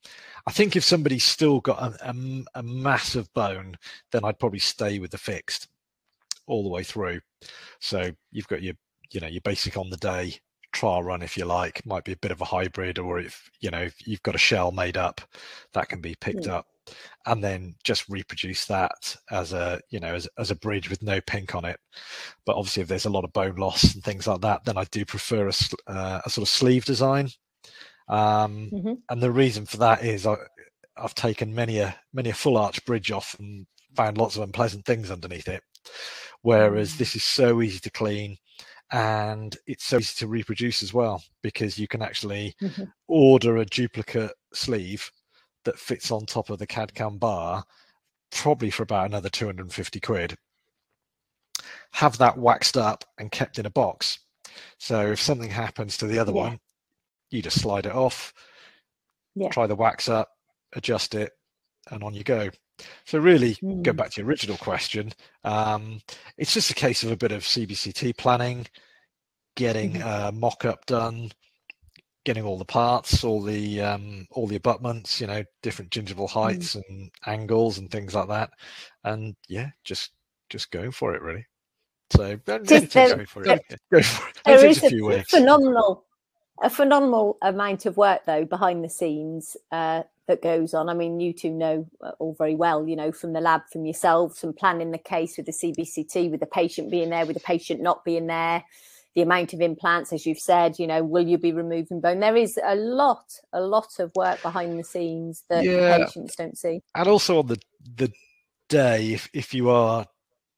I 0.46 0.52
think 0.52 0.76
if 0.76 0.84
somebody's 0.84 1.24
still 1.24 1.60
got 1.60 1.82
a, 1.82 2.10
a 2.10 2.44
a 2.56 2.62
massive 2.62 3.32
bone, 3.34 3.76
then 4.12 4.24
I'd 4.24 4.38
probably 4.38 4.58
stay 4.58 4.98
with 4.98 5.10
the 5.10 5.18
fixed 5.18 5.68
all 6.46 6.62
the 6.62 6.68
way 6.68 6.82
through. 6.82 7.20
So 7.80 8.10
you've 8.30 8.48
got 8.48 8.62
your 8.62 8.74
you 9.10 9.20
know 9.20 9.28
your 9.28 9.40
basic 9.42 9.76
on 9.76 9.90
the 9.90 9.96
day 9.96 10.38
trial 10.74 11.02
run 11.02 11.22
if 11.22 11.36
you 11.36 11.44
like 11.44 11.84
might 11.86 12.04
be 12.04 12.12
a 12.12 12.16
bit 12.16 12.30
of 12.32 12.40
a 12.40 12.44
hybrid 12.44 12.98
or 12.98 13.18
if 13.18 13.48
you 13.60 13.70
know 13.70 13.80
if 13.82 13.94
you've 14.06 14.22
got 14.22 14.34
a 14.34 14.38
shell 14.38 14.70
made 14.72 14.96
up 14.96 15.20
that 15.72 15.88
can 15.88 16.00
be 16.00 16.14
picked 16.20 16.44
Mm. 16.46 16.50
up 16.52 16.66
and 17.26 17.42
then 17.42 17.74
just 17.82 18.06
reproduce 18.10 18.66
that 18.66 19.16
as 19.30 19.54
a 19.54 19.80
you 19.90 19.98
know 20.00 20.14
as, 20.14 20.28
as 20.38 20.50
a 20.50 20.56
bridge 20.56 20.90
with 20.90 21.02
no 21.02 21.18
pink 21.22 21.54
on 21.54 21.64
it 21.64 21.78
but 22.44 22.56
obviously 22.56 22.82
if 22.82 22.88
there's 22.88 23.06
a 23.06 23.10
lot 23.10 23.24
of 23.24 23.32
bone 23.32 23.56
loss 23.56 23.94
and 23.94 24.04
things 24.04 24.26
like 24.26 24.42
that 24.42 24.62
then 24.66 24.76
i 24.76 24.84
do 24.90 25.04
prefer 25.06 25.48
a, 25.48 25.52
uh, 25.86 26.20
a 26.26 26.28
sort 26.30 26.42
of 26.42 26.48
sleeve 26.50 26.84
design 26.84 27.28
um, 28.08 28.70
Mhm. 28.72 28.98
and 29.10 29.22
the 29.22 29.30
reason 29.30 29.64
for 29.64 29.78
that 29.78 30.04
is 30.04 30.26
I, 30.26 30.36
i've 30.96 31.14
taken 31.14 31.54
many 31.54 31.78
a 31.78 31.96
many 32.12 32.30
a 32.30 32.34
full 32.34 32.58
arch 32.58 32.84
bridge 32.84 33.10
off 33.10 33.34
and 33.38 33.66
found 33.96 34.18
lots 34.18 34.36
of 34.36 34.42
unpleasant 34.42 34.84
things 34.84 35.10
underneath 35.10 35.48
it 35.48 35.62
whereas 36.42 36.92
Mm. 36.94 36.98
this 36.98 37.16
is 37.16 37.24
so 37.24 37.62
easy 37.62 37.78
to 37.80 37.90
clean 37.90 38.36
and 38.94 39.56
it's 39.66 39.84
so 39.84 39.96
easy 39.98 40.14
to 40.18 40.28
reproduce 40.28 40.80
as 40.80 40.94
well 40.94 41.20
because 41.42 41.76
you 41.78 41.88
can 41.88 42.00
actually 42.00 42.54
Mhm. 42.60 42.92
order 43.08 43.56
a 43.56 43.64
duplicate 43.66 44.32
sleeve 44.52 45.10
that 45.64 45.80
fits 45.80 46.12
on 46.12 46.26
top 46.26 46.48
of 46.48 46.60
the 46.60 46.66
CAD 46.66 46.94
CAM 46.94 47.18
bar, 47.18 47.64
probably 48.30 48.70
for 48.70 48.84
about 48.84 49.06
another 49.06 49.28
250 49.28 49.98
quid. 49.98 50.38
Have 51.94 52.18
that 52.18 52.38
waxed 52.38 52.76
up 52.76 53.04
and 53.18 53.32
kept 53.32 53.58
in 53.58 53.66
a 53.66 53.70
box. 53.70 54.20
So 54.78 55.10
if 55.10 55.20
something 55.20 55.50
happens 55.50 55.96
to 55.98 56.06
the 56.06 56.20
other 56.20 56.32
Yeah. 56.32 56.42
one, 56.42 56.60
you 57.30 57.42
just 57.42 57.60
slide 57.60 57.86
it 57.86 57.92
off, 57.92 58.32
Yeah. 59.34 59.48
try 59.48 59.66
the 59.66 59.74
wax 59.74 60.08
up, 60.08 60.30
adjust 60.72 61.16
it, 61.16 61.32
and 61.90 62.04
on 62.04 62.14
you 62.14 62.22
go. 62.22 62.50
So 63.06 63.18
really, 63.18 63.54
go 63.82 63.92
Mm. 63.92 63.96
back 63.96 64.10
to 64.10 64.20
your 64.20 64.28
original 64.28 64.56
question. 64.56 65.12
Um, 65.44 66.00
it's 66.38 66.52
just 66.54 66.70
a 66.70 66.74
case 66.74 67.02
of 67.02 67.10
a 67.10 67.16
bit 67.16 67.32
of 67.32 67.42
CBCT 67.44 68.16
planning, 68.16 68.66
getting 69.56 69.94
Mhm. 69.94 70.28
a 70.28 70.32
mock-up 70.32 70.84
done, 70.86 71.30
getting 72.24 72.44
all 72.44 72.58
the 72.58 72.64
parts, 72.64 73.22
all 73.22 73.42
the 73.42 73.80
um, 73.80 74.26
all 74.30 74.46
the 74.46 74.56
abutments, 74.56 75.20
you 75.20 75.26
know, 75.26 75.44
different 75.62 75.90
gingival 75.90 76.28
heights 76.28 76.74
and 76.74 77.10
angles 77.26 77.78
and 77.78 77.90
things 77.90 78.14
like 78.14 78.28
that, 78.28 78.50
and 79.04 79.36
yeah, 79.48 79.70
just 79.84 80.12
just 80.50 80.70
going 80.70 80.90
for 80.90 81.14
it 81.14 81.22
really. 81.22 81.46
So 82.10 82.22
it 82.46 82.64
Just 82.64 82.90
takes, 82.90 83.12
Go 83.12 83.24
for 83.26 83.46
yeah. 83.46 83.58
it. 83.70 83.80
go 83.92 84.02
for 84.02 84.28
it. 84.28 84.36
There 84.44 84.64
a 84.64 84.70
a 84.70 84.74
few 84.74 85.06
weeks. 85.06 85.30
phenomenal, 85.30 86.06
a 86.62 86.70
phenomenal 86.70 87.36
amount 87.42 87.86
of 87.86 87.96
work 87.96 88.22
though 88.26 88.44
behind 88.44 88.84
the 88.84 88.88
scenes 88.88 89.56
uh, 89.72 90.02
that 90.28 90.40
goes 90.42 90.72
on. 90.74 90.88
I 90.88 90.94
mean, 90.94 91.20
you 91.20 91.32
two 91.32 91.50
know 91.50 91.86
uh, 92.02 92.12
all 92.18 92.34
very 92.38 92.54
well, 92.54 92.86
you 92.88 92.96
know, 92.96 93.12
from 93.12 93.32
the 93.32 93.40
lab, 93.40 93.62
from 93.72 93.84
yourselves, 93.84 94.38
from 94.40 94.52
planning 94.54 94.90
the 94.90 94.98
case 94.98 95.36
with 95.36 95.46
the 95.46 95.52
CBCT, 95.52 96.30
with 96.30 96.40
the 96.40 96.46
patient 96.46 96.90
being 96.90 97.10
there, 97.10 97.26
with 97.26 97.34
the 97.34 97.40
patient 97.40 97.80
not 97.80 98.04
being 98.04 98.26
there. 98.28 98.64
the 99.14 99.22
amount 99.22 99.52
of 99.52 99.60
implants, 99.60 100.12
as 100.12 100.26
you've 100.26 100.40
said, 100.40 100.76
you 100.78 100.86
know, 100.88 101.04
will 101.04 101.26
you 101.26 101.38
be 101.38 101.52
removing 101.52 102.00
bone? 102.00 102.18
There 102.20 102.36
is 102.36 102.58
a 102.64 102.74
lot, 102.74 103.38
a 103.52 103.60
lot 103.60 104.00
of 104.00 104.10
work 104.16 104.42
behind 104.42 104.76
the 104.78 104.82
scenes 104.84 105.44
that 105.48 105.64
Yeah. 105.64 105.98
patients 105.98 106.34
don't 106.36 106.58
see. 106.58 106.82
and 106.96 107.08
also 107.08 107.38
on 107.40 107.46
the 107.46 107.58
the 107.96 108.10
day 108.68 109.12
if 109.12 109.28
if 109.32 109.52
you 109.54 109.68
are 109.70 110.06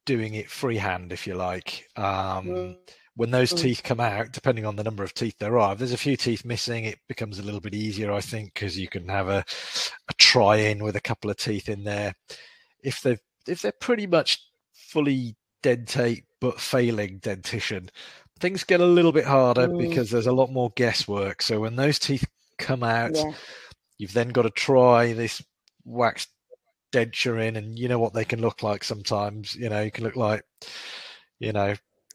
doing 0.07 0.35
it 0.35 0.49
freehand 0.49 1.13
if 1.13 1.27
you 1.27 1.35
like 1.35 1.89
um 1.97 2.47
Mm. 2.47 2.77
When 3.17 3.31
those 3.31 3.53
Mm. 3.53 3.63
teeth 3.63 3.83
come 3.83 4.01
out 4.01 4.31
depending 4.33 4.65
on 4.67 4.77
the 4.77 4.85
number 4.85 5.03
of 5.03 5.15
teeth 5.15 5.37
there 5.39 5.59
are 5.59 5.73
if 5.73 5.79
there's 5.79 5.93
a 5.93 5.97
few 5.97 6.17
teeth 6.17 6.45
missing 6.45 6.85
it 6.85 6.99
becomes 7.09 7.39
a 7.39 7.43
little 7.43 7.61
bit 7.61 7.75
easier 7.75 8.13
i 8.13 8.21
think 8.21 8.53
because 8.55 8.79
you 8.79 8.89
can 8.89 9.09
have 9.09 9.29
a, 9.29 9.45
a 10.09 10.15
try 10.19 10.57
in 10.57 10.83
with 10.85 10.97
a 10.97 11.01
couple 11.01 11.31
of 11.31 11.37
teeth 11.37 11.69
in 11.69 11.83
there 11.85 12.15
if 12.85 13.01
they've 13.01 13.21
if 13.49 13.63
they're 13.63 13.73
pretty 13.81 14.07
much 14.07 14.41
fully 14.75 15.35
dentate 15.63 16.25
but 16.41 16.61
failing 16.61 17.19
dentition 17.19 17.89
things 18.39 18.65
get 18.65 18.81
a 18.81 18.87
little 18.87 19.13
bit 19.13 19.25
harder 19.25 19.67
Mm. 19.69 19.89
because 19.89 20.11
there's 20.11 20.27
a 20.27 20.33
lot 20.33 20.51
more 20.53 20.71
guesswork 20.77 21.41
so 21.43 21.61
when 21.61 21.77
those 21.77 21.99
teeth 21.99 22.25
come 22.59 22.83
out 22.83 23.15
Yeah. 23.15 23.33
you've 23.99 24.13
then 24.13 24.29
got 24.29 24.43
to 24.43 24.51
try 24.51 25.13
this 25.15 25.43
wax 25.85 26.27
denture 26.93 27.45
in 27.47 27.57
and 27.57 27.79
you 27.79 27.89
know 27.89 27.99
what 27.99 28.13
they 28.15 28.25
can 28.25 28.41
look 28.41 28.63
like 28.63 28.85
sometimes 28.85 29.55
you 29.55 29.69
know 29.69 29.81
you 29.83 29.91
can 29.91 30.05
look 30.05 30.17
like 30.17 30.43
you 31.41 31.53
know 31.53 31.75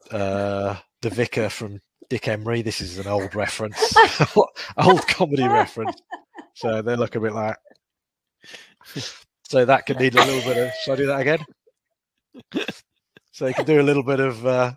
uh 0.10 0.76
the 1.02 1.10
vicar 1.10 1.50
from 1.50 1.82
dick 2.10 2.28
emery. 2.28 2.62
This 2.62 2.82
is 2.82 2.98
an 2.98 3.08
old 3.08 3.36
reference. 3.36 3.96
Old 4.78 5.08
comedy 5.08 5.48
reference. 5.48 6.02
So 6.56 6.82
they 6.82 6.96
look 6.96 7.16
a 7.16 7.20
bit 7.20 7.34
like 7.34 7.58
so 9.44 9.66
that 9.66 9.86
could 9.86 10.00
need 10.00 10.16
a 10.16 10.26
little 10.26 10.54
bit 10.54 10.58
of 10.58 10.74
should 10.84 10.94
i 10.94 10.96
do 10.96 11.06
that 11.08 11.22
again? 11.22 11.46
So 13.32 13.48
you 13.48 13.54
can 13.54 13.66
do 13.66 13.80
a 13.80 13.84
little 13.84 14.04
bit 14.04 14.20
of 14.20 14.46
uh, 14.46 14.74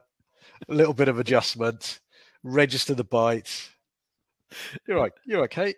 a 0.68 0.74
little 0.74 0.94
bit 0.94 1.08
of 1.08 1.18
adjustment. 1.18 2.00
Register 2.42 2.94
the 2.94 3.04
bite. 3.04 3.70
You're 4.86 4.98
right. 4.98 5.12
You're 5.26 5.44
okay 5.44 5.74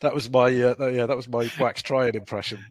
that 0.00 0.14
was 0.14 0.30
my 0.30 0.46
uh, 0.46 0.86
yeah 0.88 1.06
that 1.06 1.16
was 1.16 1.28
my 1.28 1.50
wax 1.58 1.82
trying 1.82 2.14
impression 2.14 2.64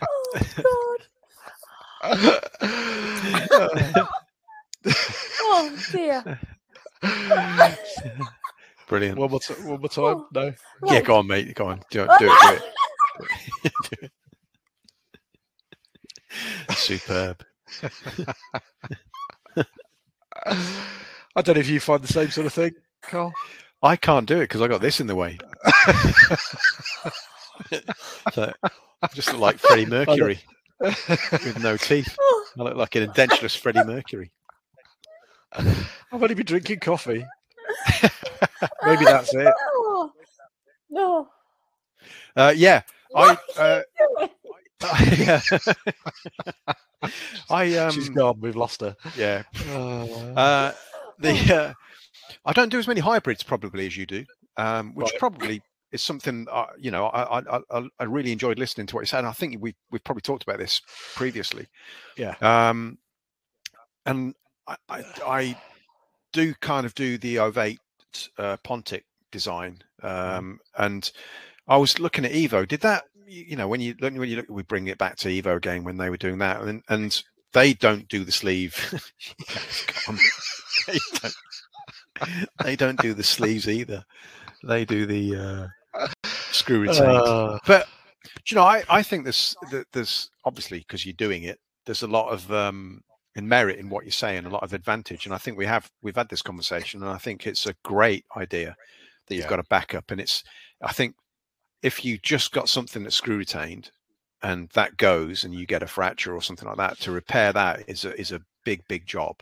oh 0.00 0.38
God! 0.62 1.00
Oh 5.40 5.76
dear! 5.92 6.40
Brilliant. 8.88 9.18
one 9.18 9.30
more, 9.30 9.40
t- 9.40 9.54
one 9.54 9.80
more 9.80 9.88
time 9.88 10.24
no 10.32 10.52
yeah, 10.86 11.00
go 11.02 11.16
on, 11.16 11.26
mate. 11.26 11.54
Go 11.54 11.66
on. 11.66 11.82
Do, 11.90 12.06
do 12.18 12.30
it. 12.30 12.62
Do 13.62 13.70
it. 14.02 14.10
Superb. 16.76 17.44
i 21.38 21.42
don't 21.42 21.54
know 21.54 21.60
if 21.60 21.68
you 21.68 21.80
find 21.80 22.02
the 22.02 22.12
same 22.12 22.30
sort 22.30 22.46
of 22.46 22.52
thing 22.52 22.72
carl 23.02 23.32
I 23.80 23.94
can't 23.94 24.26
do 24.26 24.38
it 24.38 24.48
because 24.48 24.60
I 24.60 24.66
got 24.66 24.80
this 24.80 24.98
in 24.98 25.06
the 25.06 25.14
way. 25.14 25.38
so 28.32 28.52
I 28.64 29.06
just 29.14 29.30
look 29.30 29.40
like 29.40 29.58
Freddie 29.58 29.86
Mercury 29.86 30.40
with 30.80 31.62
no 31.62 31.76
teeth. 31.76 32.18
I 32.58 32.62
look 32.62 32.74
like 32.74 32.96
an 32.96 33.08
edentulous 33.08 33.56
Freddie 33.56 33.84
Mercury. 33.84 34.32
i've 35.52 35.88
only 36.12 36.34
been 36.34 36.44
drinking 36.44 36.78
coffee 36.78 37.24
maybe 38.84 39.02
that's 39.04 39.32
it 39.34 39.48
no. 40.90 41.26
Uh, 42.36 42.52
yeah, 42.54 42.82
I, 43.16 43.28
What 43.28 43.40
uh, 43.58 43.82
are 44.82 45.04
you 45.04 45.16
doing? 45.16 45.40
I 47.50 47.74
um, 47.78 47.90
she's 47.92 48.10
gone 48.10 48.38
we've 48.40 48.56
lost 48.56 48.82
her 48.82 48.94
yeah. 49.16 49.42
Uh, 49.70 50.04
Uh, 50.36 50.72
the 51.18 51.54
uh, 51.54 51.72
I 52.44 52.52
don't 52.52 52.68
do 52.70 52.78
as 52.78 52.86
many 52.88 53.00
hybrids 53.00 53.42
probably 53.42 53.86
as 53.86 53.96
you 53.96 54.06
do, 54.06 54.24
um, 54.56 54.94
which 54.94 55.10
Right. 55.12 55.18
probably 55.18 55.62
is 55.92 56.02
something 56.02 56.46
uh, 56.50 56.66
you 56.78 56.90
know 56.90 57.06
I, 57.06 57.40
I 57.40 57.60
I 57.70 57.88
I 57.98 58.04
really 58.04 58.32
enjoyed 58.32 58.58
listening 58.58 58.86
to 58.88 58.94
what 58.94 59.02
you 59.02 59.06
said. 59.06 59.20
And 59.20 59.28
I 59.28 59.32
think 59.32 59.56
we 59.60 59.74
we've 59.90 60.04
probably 60.04 60.22
talked 60.22 60.42
about 60.42 60.58
this 60.58 60.80
previously. 61.14 61.66
Yeah. 62.16 62.34
Um, 62.40 62.98
and 64.06 64.34
I, 64.66 64.76
I, 64.88 65.04
I 65.26 65.56
do 66.32 66.54
kind 66.54 66.86
of 66.86 66.94
do 66.94 67.18
the 67.18 67.36
ovate 67.36 67.78
uh, 68.38 68.56
Pontic 68.64 69.02
design, 69.32 69.82
um, 70.02 70.58
and 70.76 71.10
I 71.66 71.76
was 71.76 71.98
looking 71.98 72.24
at 72.24 72.32
Evo. 72.32 72.66
Did 72.66 72.80
that 72.80 73.04
you 73.26 73.56
know 73.56 73.68
when 73.68 73.80
you 73.80 73.94
when 73.98 74.14
you 74.22 74.36
look 74.36 74.46
we 74.48 74.62
bring 74.62 74.86
it 74.88 74.98
back 74.98 75.16
to 75.16 75.28
Evo 75.28 75.56
again 75.56 75.84
when 75.84 75.96
they 75.98 76.08
were 76.10 76.16
doing 76.16 76.38
that 76.38 76.62
and 76.62 76.82
and 76.88 77.22
they 77.52 77.72
don't 77.74 78.08
do 78.08 78.24
the 78.24 78.32
sleeve. 78.32 78.74
They, 80.88 80.98
don't, 81.20 82.48
they 82.64 82.76
don't 82.76 83.00
do 83.00 83.14
the 83.14 83.22
sleeves 83.22 83.68
either. 83.68 84.04
They 84.64 84.84
do 84.84 85.06
the 85.06 85.70
uh, 85.94 86.08
screw 86.50 86.80
retain. 86.80 87.20
uh, 87.24 87.58
but 87.66 87.88
you 88.48 88.56
know, 88.56 88.62
I, 88.62 88.82
I 88.88 89.02
think 89.02 89.24
there's 89.24 89.56
there's 89.92 90.30
obviously 90.44 90.78
because 90.80 91.06
you're 91.06 91.12
doing 91.14 91.44
it, 91.44 91.58
there's 91.86 92.02
a 92.02 92.08
lot 92.08 92.30
of 92.30 92.50
um, 92.52 93.02
in 93.36 93.48
merit 93.48 93.78
in 93.78 93.88
what 93.88 94.04
you're 94.04 94.12
saying, 94.12 94.44
a 94.46 94.50
lot 94.50 94.62
of 94.62 94.72
advantage, 94.72 95.26
and 95.26 95.34
I 95.34 95.38
think 95.38 95.56
we 95.56 95.66
have 95.66 95.90
we've 96.02 96.16
had 96.16 96.28
this 96.28 96.42
conversation, 96.42 97.02
and 97.02 97.10
I 97.10 97.18
think 97.18 97.46
it's 97.46 97.66
a 97.66 97.74
great 97.84 98.24
idea 98.36 98.76
that 99.26 99.34
you've 99.34 99.44
Yeah. 99.44 99.50
got 99.50 99.60
a 99.60 99.64
backup, 99.70 100.10
and 100.10 100.20
it's 100.20 100.42
I 100.82 100.92
think 100.92 101.14
if 101.82 102.04
you 102.04 102.18
just 102.18 102.52
got 102.52 102.68
something 102.68 103.02
that's 103.04 103.16
screw 103.16 103.36
retained 103.36 103.90
and 104.42 104.68
that 104.70 104.96
goes 104.96 105.44
and 105.44 105.54
you 105.54 105.66
get 105.66 105.82
a 105.82 105.86
fracture 105.86 106.34
or 106.34 106.42
something 106.42 106.68
like 106.68 106.76
that 106.76 106.98
to 107.00 107.10
repair 107.12 107.52
that 107.52 107.82
is 107.88 108.04
a 108.04 108.18
is 108.20 108.32
a 108.32 108.40
big 108.64 108.82
big 108.88 109.06
job 109.06 109.40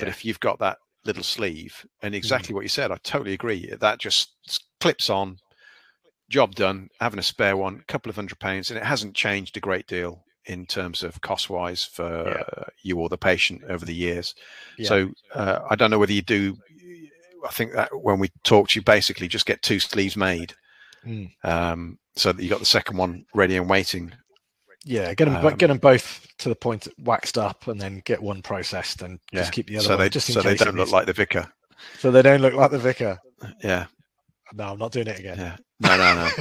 but 0.00 0.08
if 0.08 0.24
you've 0.24 0.40
got 0.40 0.58
that 0.58 0.78
little 1.04 1.22
sleeve 1.22 1.84
and 2.02 2.14
exactly 2.14 2.54
what 2.54 2.62
you 2.62 2.68
said 2.68 2.90
i 2.92 2.96
totally 3.02 3.32
agree 3.32 3.72
that 3.80 3.98
just 3.98 4.30
clips 4.80 5.10
on 5.10 5.36
job 6.28 6.54
done 6.54 6.88
having 7.00 7.18
a 7.18 7.22
spare 7.22 7.56
one 7.56 7.76
a 7.80 7.84
couple 7.92 8.08
of 8.10 8.16
hundred 8.16 8.38
pounds 8.38 8.70
and 8.70 8.78
it 8.78 8.84
hasn't 8.84 9.14
changed 9.14 9.56
a 9.56 9.60
great 9.60 9.86
deal 9.86 10.24
in 10.46 10.66
terms 10.66 11.02
of 11.02 11.20
cost 11.20 11.50
wise 11.50 11.84
for 11.84 12.24
Yeah. 12.28 12.42
uh, 12.62 12.64
you 12.82 12.98
or 12.98 13.08
the 13.08 13.18
patient 13.18 13.62
over 13.68 13.84
the 13.84 13.94
years 13.94 14.34
Yeah. 14.78 14.88
so 14.88 15.10
uh, 15.34 15.60
i 15.70 15.74
don't 15.76 15.90
know 15.90 15.98
whether 15.98 16.12
you 16.12 16.22
do 16.22 16.56
i 17.44 17.50
think 17.52 17.72
that 17.72 17.90
when 18.02 18.18
we 18.18 18.30
talked 18.44 18.74
you 18.76 18.82
basically 18.82 19.28
just 19.28 19.46
get 19.46 19.62
two 19.62 19.80
sleeves 19.80 20.16
made 20.16 20.54
Mm. 21.04 21.32
um, 21.42 21.98
so 22.14 22.30
that 22.30 22.40
you 22.40 22.48
got 22.48 22.60
the 22.60 22.64
second 22.64 22.96
one 22.96 23.24
ready 23.34 23.56
and 23.56 23.68
waiting 23.68 24.12
Yeah, 24.84 25.14
get 25.14 25.26
them, 25.26 25.36
Um, 25.36 25.56
get 25.56 25.68
them 25.68 25.78
both 25.78 26.26
to 26.38 26.48
the 26.48 26.56
point 26.56 26.88
waxed 26.98 27.38
up, 27.38 27.68
and 27.68 27.80
then 27.80 28.02
get 28.04 28.20
one 28.22 28.42
processed, 28.42 29.02
and 29.02 29.20
yeah 29.32 29.40
just 29.40 29.52
keep 29.52 29.66
the 29.68 29.76
other 29.76 29.84
so 29.84 29.90
one. 29.90 29.98
they 30.00 30.08
just 30.08 30.28
in 30.28 30.34
so 30.34 30.42
they 30.42 30.54
don't 30.56 30.74
look 30.76 30.90
like 30.90 31.06
the 31.06 31.12
vicar 31.12 31.46
so 31.98 32.10
they 32.10 32.22
don't 32.22 32.40
look 32.42 32.54
like 32.54 32.70
the 32.70 32.78
vicar. 32.78 33.18
yeah 33.62 33.86
No, 34.54 34.72
I'm 34.72 34.78
not 34.78 34.92
doing 34.92 35.06
it 35.08 35.18
again. 35.18 35.38
yeah 35.38 35.56
no 35.80 35.96
no 35.96 36.14
no 36.24 36.30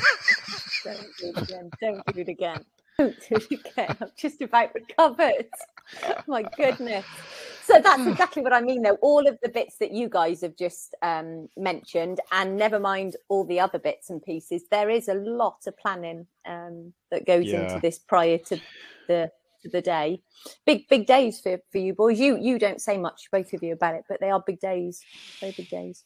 Don't 0.84 0.97
do 1.19 1.34
it 1.36 1.38
again. 1.43 1.69
Don't 1.80 2.06
do 2.15 2.21
it 2.21 2.27
again. 2.27 2.65
Don't 2.97 3.15
do 3.30 3.36
it 3.36 3.51
again. 3.51 3.97
I'm 4.01 4.12
just 4.17 4.41
about 4.41 4.73
recovered. 4.73 5.45
My 6.27 6.41
goodness. 6.58 7.06
So 7.63 7.80
that's 7.80 8.06
exactly 8.08 8.41
what 8.41 8.54
I 8.54 8.62
mean, 8.62 8.82
though. 8.82 8.97
All 9.02 9.28
of 9.28 9.38
the 9.41 9.50
bits 9.50 9.78
that 9.78 9.91
you 9.91 10.10
guys 10.10 10.41
have 10.41 10.56
just 10.56 10.95
um, 11.02 11.47
mentioned, 11.58 12.19
and 12.32 12.58
never 12.58 12.80
mind 12.80 13.15
all 13.30 13.43
the 13.45 13.60
other 13.60 13.80
bits 13.80 14.10
and 14.10 14.21
pieces, 14.21 14.63
there 14.71 14.89
is 14.89 15.08
a 15.08 15.13
lot 15.13 15.58
of 15.67 15.78
planning 15.78 16.26
um, 16.45 16.93
that 17.12 17.26
goes 17.26 17.45
Yeah. 17.45 17.63
into 17.63 17.80
this 17.80 18.00
prior 18.00 18.38
to 18.38 18.60
the 19.08 19.32
to 19.63 19.69
the 19.69 19.82
day. 19.82 20.21
Big 20.65 20.88
big 20.89 21.06
days 21.06 21.39
for, 21.39 21.60
for 21.71 21.78
you 21.78 21.93
boys. 21.93 22.19
You 22.19 22.38
you 22.38 22.58
don't 22.58 22.82
say 22.82 22.97
much, 22.97 23.30
both 23.32 23.54
of 23.54 23.62
you, 23.63 23.74
about 23.74 23.95
it, 23.95 24.06
but 24.10 24.19
they 24.19 24.32
are 24.32 24.43
big 24.45 24.60
days. 24.60 25.02
Very 25.39 25.54
big 25.56 25.69
days. 25.69 26.04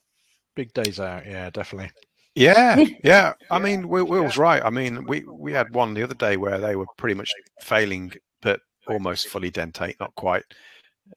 Big 0.56 0.74
days 0.74 1.00
out. 1.00 1.26
Yeah, 1.26 1.50
definitely. 1.50 1.91
Yeah, 2.36 2.84
yeah. 3.04 3.34
I 3.50 3.60
mean, 3.60 3.88
Will, 3.88 4.06
Will's 4.06 4.38
right. 4.38 4.62
I 4.63 4.70
mean, 4.70 5.06
we 5.06 5.24
we 5.24 5.54
had 5.54 5.74
one 5.74 5.94
the 5.94 6.04
other 6.04 6.15
day 6.15 6.36
where 6.38 6.60
they 6.60 6.76
were 6.76 6.86
pretty 6.98 7.15
much 7.15 7.32
failing, 7.62 8.12
but 8.41 8.60
almost 8.88 9.28
fully 9.30 9.52
dentate, 9.52 10.00
not 10.00 10.13
quite. 10.15 10.44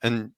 And 0.02 0.32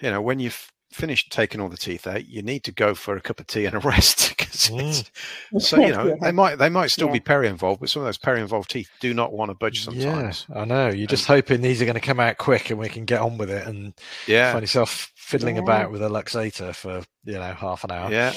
you 0.00 0.10
know, 0.10 0.20
when 0.20 0.38
you've 0.40 0.70
finished 0.92 1.30
taking 1.30 1.60
all 1.60 1.68
the 1.68 1.76
teeth 1.76 2.06
out, 2.06 2.26
you 2.26 2.42
need 2.42 2.64
to 2.64 2.72
go 2.72 2.94
for 2.94 3.14
a 3.16 3.20
cup 3.20 3.38
of 3.38 3.46
tea 3.46 3.64
and 3.64 3.76
a 3.76 3.78
rest 3.94 4.30
because 4.36 4.68
mm. 4.70 5.08
it's 5.52 5.68
so 5.68 5.78
you 5.78 5.92
know 5.92 6.06
Yeah. 6.08 6.14
they 6.20 6.32
might 6.32 6.56
they 6.56 6.68
might 6.68 6.90
still 6.90 7.06
Yeah. 7.08 7.12
be 7.14 7.20
peri-involved, 7.20 7.80
but 7.80 7.90
some 7.90 8.02
of 8.02 8.06
those 8.06 8.18
peri-involved 8.18 8.70
teeth 8.70 8.88
do 9.00 9.14
not 9.14 9.32
want 9.32 9.50
to 9.50 9.54
budge 9.54 9.84
sometimes. 9.84 10.46
Yeah, 10.48 10.60
I 10.60 10.64
know. 10.64 10.88
You're 10.88 11.06
just 11.06 11.26
hoping 11.26 11.60
these 11.60 11.80
are 11.80 11.84
going 11.84 11.94
to 11.94 12.00
come 12.00 12.18
out 12.20 12.38
quick, 12.38 12.70
and 12.70 12.78
we 12.78 12.88
can 12.88 13.04
get 13.04 13.20
on 13.20 13.38
with 13.38 13.50
it, 13.50 13.66
and 13.66 13.94
Yeah, 14.26 14.52
find 14.52 14.62
yourself 14.62 15.12
fiddling 15.16 15.56
Yeah. 15.56 15.62
about 15.62 15.92
with 15.92 16.02
a 16.02 16.08
luxator 16.08 16.74
for 16.74 17.02
you 17.24 17.34
know 17.34 17.52
half 17.54 17.84
an 17.84 17.92
hour. 17.92 18.10
yeah. 18.10 18.32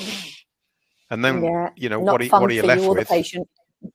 And 1.10 1.24
then 1.24 1.44
yeah. 1.44 1.70
you 1.76 1.90
know 1.90 2.02
Not 2.04 2.12
what 2.14 2.22
are, 2.22 2.42
what 2.42 2.52
are 2.52 2.54
you 2.54 2.64
left 2.64 2.82
you 2.84 2.90
with? 2.94 3.08
patient. 3.08 3.48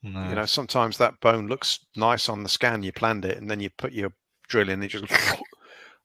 No. 0.03 0.29
You 0.29 0.35
know, 0.35 0.47
sometimes 0.47 0.99
that 0.99 1.19
bone 1.21 1.47
looks 1.49 1.79
nice 1.97 2.29
on 2.29 2.43
the 2.43 2.49
scan. 2.49 2.83
You 2.83 2.93
planned 2.93 3.25
it, 3.25 3.39
and 3.39 3.51
then 3.51 3.61
you 3.61 3.71
put 3.79 3.93
your 3.93 4.13
drill 4.49 4.69
in, 4.69 4.75
and 4.75 4.85
it 4.85 4.89
just 4.89 5.05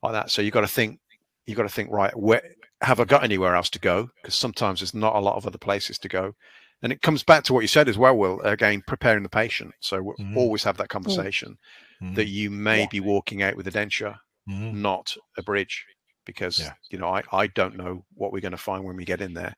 like 0.04 0.13
that. 0.13 0.30
So 0.32 0.42
you've 0.42 0.54
got 0.54 0.62
to 0.62 0.68
think. 0.68 1.00
you've 1.46 1.58
got 1.58 1.63
to 1.63 1.70
think 1.70 1.89
right. 1.92 2.16
Where? 2.18 2.42
have 2.82 3.00
I 3.00 3.06
got 3.06 3.24
anywhere 3.24 3.56
else 3.56 3.70
to 3.70 3.80
go? 3.80 4.10
Because 4.22 4.36
sometimes 4.36 4.82
there's 4.82 4.94
not 4.94 5.16
a 5.16 5.20
lot 5.20 5.38
of 5.38 5.48
other 5.48 5.58
places 5.58 5.98
to 6.00 6.10
go. 6.10 6.34
And 6.82 6.92
it 6.92 7.02
comes 7.02 7.24
back 7.24 7.46
to 7.46 7.54
what 7.54 7.62
you 7.62 7.68
said 7.70 7.88
as 7.88 7.98
well, 7.98 8.18
Will, 8.18 8.42
again, 8.42 8.84
preparing 8.86 9.24
the 9.24 9.30
patient. 9.30 9.74
So 9.80 10.04
we'll 10.04 10.18
Mhm. 10.18 10.36
always 10.36 10.63
have 10.66 10.76
that 10.78 10.89
conversation 10.89 11.58
that 12.02 12.28
you 12.28 12.50
may 12.52 12.82
Yeah. 12.82 12.88
be 12.92 13.00
walking 13.00 13.42
out 13.42 13.56
with 13.56 13.68
a 13.68 13.72
denture, 13.72 14.18
Mhm. 14.50 14.74
not 14.74 15.16
a 15.38 15.44
bridge, 15.44 15.86
because, 16.26 16.60
Yeah. 16.60 16.74
you 16.89 16.98
know, 16.98 17.08
I, 17.08 17.24
I 17.32 17.48
don't 17.48 17.78
know 17.78 18.04
what 18.16 18.34
we're 18.34 18.42
going 18.42 18.52
to 18.52 18.58
find 18.58 18.84
when 18.84 18.98
we 18.98 19.06
get 19.06 19.22
in 19.22 19.34
there. 19.34 19.56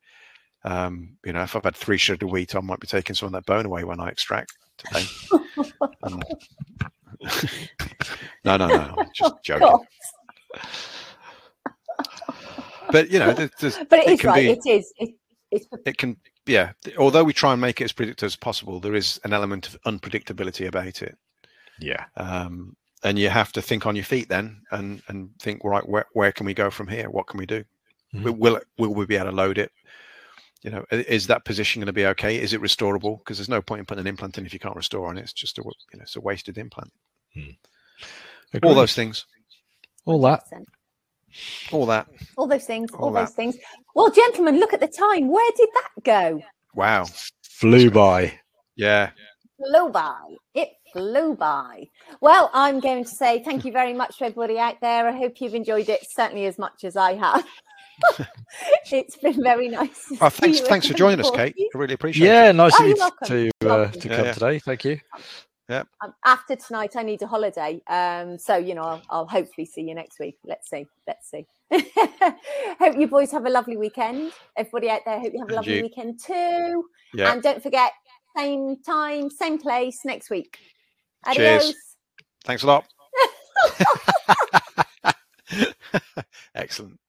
Um, 0.63 1.17
you 1.25 1.33
know, 1.33 1.41
if 1.41 1.55
I've 1.55 1.63
had 1.63 1.75
three 1.75 1.97
shredded 1.97 2.29
wheat, 2.29 2.53
I 2.55 2.59
might 2.59 2.79
be 2.79 2.85
taking 2.85 3.15
some 3.15 3.25
of 3.27 3.31
that 3.33 3.47
bone 3.47 3.65
away 3.65 3.83
when 3.85 3.99
I 3.99 4.09
extract 4.09 4.53
today. 4.77 5.05
Um, 6.03 6.21
no, 8.45 8.57
no, 8.57 8.67
no, 8.67 8.95
I'm 8.99 9.09
just 9.13 9.33
joking. 9.43 9.79
God. 10.55 10.67
But 12.91 13.09
you 13.09 13.19
know, 13.19 13.33
there's, 13.33 13.51
there's, 13.59 13.77
But 13.89 13.99
it 13.99 14.07
It 14.07 14.11
is 14.13 14.21
can 14.21 14.29
right. 14.29 14.43
be- 14.63 14.69
It 14.71 14.79
is. 14.79 14.93
It, 14.97 15.15
it's 15.51 15.67
it 15.85 15.97
can 15.97 16.17
yeah 16.47 16.71
although 16.97 17.23
we 17.23 17.33
try 17.33 17.51
and 17.53 17.61
make 17.61 17.79
it 17.79 17.85
as 17.85 17.91
predictable 17.91 18.25
as 18.25 18.35
possible 18.35 18.79
there 18.79 18.95
is 18.95 19.19
an 19.23 19.31
element 19.33 19.67
of 19.67 19.77
unpredictability 19.85 20.67
about 20.67 21.01
it 21.03 21.17
Yeah. 21.79 22.05
um, 22.17 22.75
and 23.03 23.17
you 23.19 23.29
have 23.29 23.51
to 23.53 23.61
think 23.61 23.85
on 23.85 23.95
your 23.95 24.05
feet 24.05 24.27
then 24.27 24.61
and 24.71 25.01
and 25.07 25.29
think 25.39 25.63
right 25.63 25.87
where, 25.87 26.05
where 26.13 26.31
can 26.31 26.45
we 26.47 26.53
go 26.55 26.69
from 26.71 26.87
here 26.87 27.09
what 27.09 27.27
can 27.27 27.37
we 27.37 27.45
do 27.45 27.63
Mhm. 28.13 28.23
will, 28.23 28.33
will 28.33 28.55
it- 28.57 28.67
will 28.77 28.93
we 28.95 29.05
be 29.05 29.15
able 29.15 29.29
to 29.29 29.35
load 29.35 29.57
it 29.59 29.71
you 30.63 30.71
know 30.71 30.83
is 30.91 31.27
that 31.27 31.45
position 31.45 31.79
going 31.79 31.87
to 31.87 31.93
be 31.93 32.05
okay 32.07 32.37
is 32.41 32.53
it 32.53 32.61
restorable 32.61 33.19
because 33.19 33.37
there's 33.37 33.49
no 33.49 33.61
point 33.61 33.79
in 33.79 33.85
putting 33.85 34.01
an 34.01 34.07
implant 34.07 34.37
in 34.37 34.45
if 34.47 34.53
you 34.53 34.59
can't 34.59 34.75
restore 34.75 35.07
on 35.07 35.17
it 35.17 35.21
it's 35.21 35.33
just 35.33 35.57
a 35.59 35.61
w- 35.61 35.73
you 35.93 35.99
know 35.99 36.03
it's 36.03 36.15
a 36.15 36.21
wasted 36.21 36.57
implant 36.57 36.91
all 38.63 38.75
those 38.75 38.95
things 38.95 39.25
all 40.05 40.21
that. 40.21 40.43
all 41.71 41.85
that 41.87 42.07
All 42.37 42.47
those 42.47 42.65
things. 42.65 42.91
All, 42.93 43.05
All 43.05 43.11
those 43.11 43.29
that. 43.29 43.35
things. 43.35 43.57
Well, 43.93 44.09
gentlemen, 44.11 44.59
look 44.59 44.73
at 44.73 44.79
the 44.79 44.87
time. 44.87 45.27
Where 45.29 45.51
did 45.57 45.69
that 45.75 46.03
go? 46.03 46.41
wow 46.73 47.05
Flew 47.43 47.89
by. 47.89 48.39
yeah 48.75 49.11
flew 49.57 49.89
by. 49.89 50.35
It 50.53 50.69
flew 50.91 51.33
by. 51.35 51.87
Well, 52.19 52.49
I'm 52.53 52.81
going 52.81 53.05
to 53.05 53.09
say 53.09 53.41
thank 53.43 53.63
you 53.63 53.71
very 53.71 53.93
much 53.93 54.17
to 54.17 54.25
everybody 54.25 54.59
out 54.59 54.75
there. 54.81 55.07
I 55.07 55.13
hope 55.17 55.39
you've 55.39 55.55
enjoyed 55.55 55.87
it 55.87 56.05
certainly 56.11 56.45
as 56.45 56.57
much 56.59 56.83
as 56.83 56.97
I 56.97 57.13
have. 57.15 57.45
it's 58.91 59.15
been 59.15 59.41
very 59.41 59.69
nice. 59.69 60.09
to 60.09 60.17
oh, 60.19 60.27
see 60.27 60.41
thanks 60.41 60.59
you 60.59 60.65
thanks 60.65 60.87
for 60.87 60.93
joining 60.95 61.17
us 61.21 61.31
kate 61.31 61.55
i 61.73 61.77
really 61.77 61.93
appreciate 61.93 62.27
Yeah, 62.27 62.43
it 62.43 62.45
Yeah, 62.47 62.51
nice 62.51 62.73
Oh, 62.77 62.83
of 62.83 62.89
you 62.89 62.95
to 62.95 63.47
uh, 63.47 63.51
welcome. 63.61 64.01
to 64.01 64.07
Yeah, 64.09 64.15
come 64.17 64.25
yeah. 64.25 64.33
today. 64.33 64.59
Thank 64.59 64.83
you. 64.83 64.99
Um, 66.03 66.13
after 66.25 66.55
tonight, 66.55 66.95
I 66.95 67.03
need 67.03 67.21
a 67.21 67.27
holiday. 67.27 67.81
Um, 67.87 68.37
so 68.37 68.55
you 68.55 68.75
know, 68.75 68.83
I'll, 68.83 69.01
I'll 69.09 69.27
hopefully 69.27 69.65
see 69.65 69.81
you 69.81 69.95
next 69.95 70.19
week. 70.19 70.37
Let's 70.45 70.69
see. 70.69 70.85
Let's 71.07 71.29
see. 71.29 71.45
hope 72.79 72.97
you 72.97 73.07
boys 73.07 73.31
have 73.31 73.45
a 73.45 73.49
lovely 73.49 73.77
weekend. 73.77 74.31
Everybody 74.57 74.89
out 74.89 75.01
there, 75.05 75.19
hope 75.19 75.33
you 75.33 75.39
have 75.39 75.49
a 75.49 75.55
lovely 75.55 75.81
weekend 75.81 76.19
too. 76.19 76.85
yeah 77.13 77.31
And 77.31 77.41
don't 77.41 77.61
forget, 77.63 77.91
same 78.35 78.77
time, 78.83 79.29
same 79.29 79.57
place 79.57 79.99
next 80.05 80.29
week. 80.29 80.59
Cheers. 81.33 81.73
Thanks 82.43 82.63
a 82.63 82.67
lot. 82.67 82.85
Excellent. 86.55 86.99